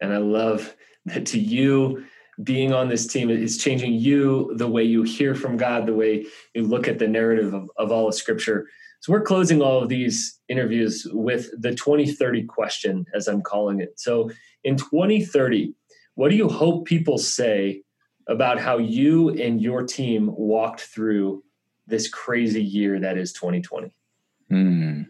And 0.00 0.12
I 0.12 0.18
love 0.18 0.76
that 1.06 1.26
to 1.26 1.40
you, 1.40 2.04
being 2.42 2.72
on 2.72 2.88
this 2.88 3.06
team 3.06 3.30
is 3.30 3.58
changing 3.58 3.94
you, 3.94 4.52
the 4.56 4.68
way 4.68 4.84
you 4.84 5.02
hear 5.02 5.34
from 5.34 5.56
God, 5.56 5.86
the 5.86 5.94
way 5.94 6.26
you 6.54 6.62
look 6.62 6.86
at 6.86 6.98
the 6.98 7.08
narrative 7.08 7.52
of, 7.52 7.70
of 7.76 7.90
all 7.90 8.08
of 8.08 8.14
Scripture. 8.14 8.66
So 9.00 9.12
we're 9.12 9.22
closing 9.22 9.60
all 9.60 9.82
of 9.82 9.88
these 9.88 10.38
interviews 10.48 11.06
with 11.12 11.50
the 11.60 11.74
2030 11.74 12.44
question, 12.44 13.06
as 13.14 13.28
I'm 13.28 13.42
calling 13.42 13.80
it. 13.80 13.98
So 13.98 14.30
in 14.64 14.76
2030, 14.76 15.74
what 16.14 16.30
do 16.30 16.36
you 16.36 16.48
hope 16.48 16.86
people 16.86 17.18
say 17.18 17.82
about 18.28 18.60
how 18.60 18.78
you 18.78 19.30
and 19.30 19.60
your 19.60 19.82
team 19.82 20.30
walked 20.36 20.80
through 20.80 21.42
this 21.86 22.08
crazy 22.08 22.62
year 22.62 23.00
that 23.00 23.16
is 23.16 23.32
2020? 23.32 23.92
Hmm. 24.48 25.02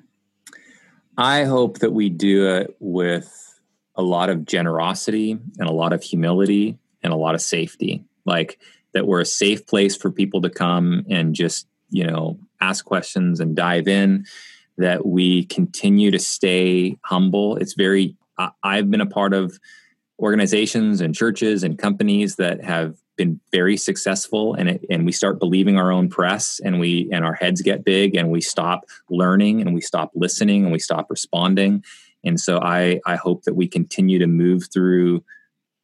I 1.16 1.44
hope 1.44 1.80
that 1.80 1.92
we 1.92 2.10
do 2.10 2.48
it 2.48 2.76
with 2.78 3.60
a 3.96 4.02
lot 4.02 4.30
of 4.30 4.44
generosity 4.44 5.32
and 5.32 5.68
a 5.68 5.72
lot 5.72 5.92
of 5.92 6.02
humility 6.02 6.78
and 7.02 7.12
a 7.12 7.16
lot 7.16 7.34
of 7.34 7.40
safety. 7.40 8.04
Like 8.24 8.60
that 8.94 9.06
we're 9.06 9.20
a 9.20 9.26
safe 9.26 9.66
place 9.66 9.96
for 9.96 10.10
people 10.10 10.42
to 10.42 10.50
come 10.50 11.04
and 11.08 11.34
just, 11.34 11.66
you 11.90 12.06
know, 12.06 12.38
ask 12.60 12.84
questions 12.84 13.40
and 13.40 13.54
dive 13.54 13.88
in, 13.88 14.24
that 14.76 15.06
we 15.06 15.44
continue 15.44 16.10
to 16.10 16.18
stay 16.18 16.96
humble. 17.04 17.56
It's 17.56 17.74
very, 17.74 18.16
I've 18.62 18.90
been 18.90 19.00
a 19.00 19.06
part 19.06 19.34
of 19.34 19.58
organizations 20.20 21.00
and 21.00 21.14
churches 21.14 21.62
and 21.62 21.78
companies 21.78 22.36
that 22.36 22.64
have 22.64 22.96
been 23.16 23.40
very 23.52 23.76
successful 23.76 24.54
and 24.54 24.70
it, 24.70 24.84
and 24.88 25.04
we 25.04 25.12
start 25.12 25.38
believing 25.38 25.76
our 25.76 25.92
own 25.92 26.08
press 26.08 26.60
and 26.64 26.80
we 26.80 27.08
and 27.12 27.24
our 27.24 27.34
heads 27.34 27.60
get 27.60 27.84
big 27.84 28.14
and 28.14 28.30
we 28.30 28.40
stop 28.40 28.84
learning 29.10 29.60
and 29.60 29.74
we 29.74 29.80
stop 29.80 30.10
listening 30.14 30.62
and 30.62 30.72
we 30.72 30.78
stop 30.78 31.10
responding 31.10 31.84
and 32.24 32.38
so 32.40 32.60
i 32.60 33.00
i 33.06 33.16
hope 33.16 33.42
that 33.42 33.54
we 33.54 33.66
continue 33.66 34.20
to 34.20 34.28
move 34.28 34.68
through 34.72 35.22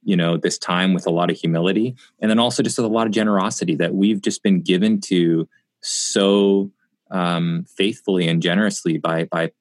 you 0.04 0.16
know 0.16 0.36
this 0.36 0.58
time 0.58 0.94
with 0.94 1.06
a 1.06 1.10
lot 1.10 1.30
of 1.30 1.36
humility. 1.36 1.96
And 2.20 2.30
then 2.30 2.38
also 2.38 2.62
just 2.62 2.78
with 2.78 2.86
a 2.86 2.88
lot 2.88 3.06
of 3.06 3.12
generosity 3.12 3.74
that 3.76 3.94
we've 3.94 4.22
just 4.22 4.42
been 4.42 4.60
given 4.60 5.00
to 5.02 5.48
so 5.82 6.70
um, 7.10 7.66
faithfully 7.76 8.28
and 8.28 8.42
generously 8.42 8.98
by 8.98 9.24
by 9.24 9.52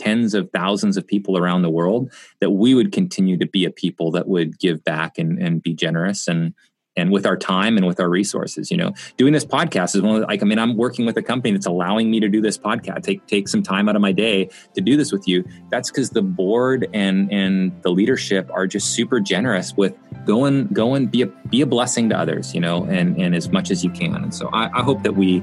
tens 0.00 0.32
of 0.34 0.50
thousands 0.50 0.96
of 0.96 1.06
people 1.06 1.36
around 1.36 1.62
the 1.62 1.70
world 1.70 2.10
that 2.40 2.50
we 2.50 2.74
would 2.74 2.90
continue 2.90 3.36
to 3.36 3.46
be 3.46 3.64
a 3.64 3.70
people 3.70 4.10
that 4.10 4.26
would 4.26 4.58
give 4.58 4.82
back 4.82 5.18
and, 5.18 5.38
and 5.38 5.62
be 5.62 5.74
generous. 5.74 6.26
And 6.26 6.54
and 7.00 7.10
with 7.10 7.26
our 7.26 7.36
time 7.36 7.76
and 7.76 7.86
with 7.86 7.98
our 7.98 8.08
resources 8.08 8.70
you 8.70 8.76
know 8.76 8.92
doing 9.16 9.32
this 9.32 9.44
podcast 9.44 9.94
is 9.96 10.02
one 10.02 10.14
of 10.16 10.20
the, 10.20 10.26
like 10.26 10.42
i 10.42 10.46
mean 10.46 10.58
i'm 10.58 10.76
working 10.76 11.06
with 11.06 11.16
a 11.16 11.22
company 11.22 11.52
that's 11.52 11.66
allowing 11.66 12.10
me 12.10 12.20
to 12.20 12.28
do 12.28 12.40
this 12.40 12.58
podcast 12.58 13.02
take 13.02 13.26
take 13.26 13.48
some 13.48 13.62
time 13.62 13.88
out 13.88 13.96
of 13.96 14.02
my 14.02 14.12
day 14.12 14.48
to 14.74 14.80
do 14.80 14.96
this 14.96 15.12
with 15.12 15.26
you. 15.26 15.44
That's 15.70 15.90
because 15.90 16.10
the 16.10 16.22
board 16.22 16.88
and 16.92 17.32
and 17.32 17.72
the 17.82 17.90
leadership 17.90 18.50
are 18.52 18.66
just 18.66 18.90
super 18.90 19.20
generous 19.20 19.74
with 19.76 19.94
go 20.26 20.44
and 20.44 20.72
go 20.74 20.94
and 20.94 21.10
be 21.10 21.22
a 21.22 21.26
be 21.26 21.60
a 21.62 21.66
blessing 21.66 22.08
to 22.10 22.18
others 22.18 22.54
you 22.54 22.60
know 22.60 22.84
and 22.84 23.16
and 23.20 23.34
as 23.34 23.50
much 23.50 23.70
as 23.70 23.82
you 23.84 23.90
can. 23.90 24.16
And 24.16 24.34
so 24.34 24.48
i, 24.52 24.70
I 24.78 24.82
hope 24.82 25.02
that 25.02 25.16
we 25.16 25.42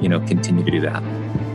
you 0.00 0.08
know 0.08 0.20
continue 0.20 0.64
to 0.64 0.70
do 0.70 0.80
that 0.80 1.49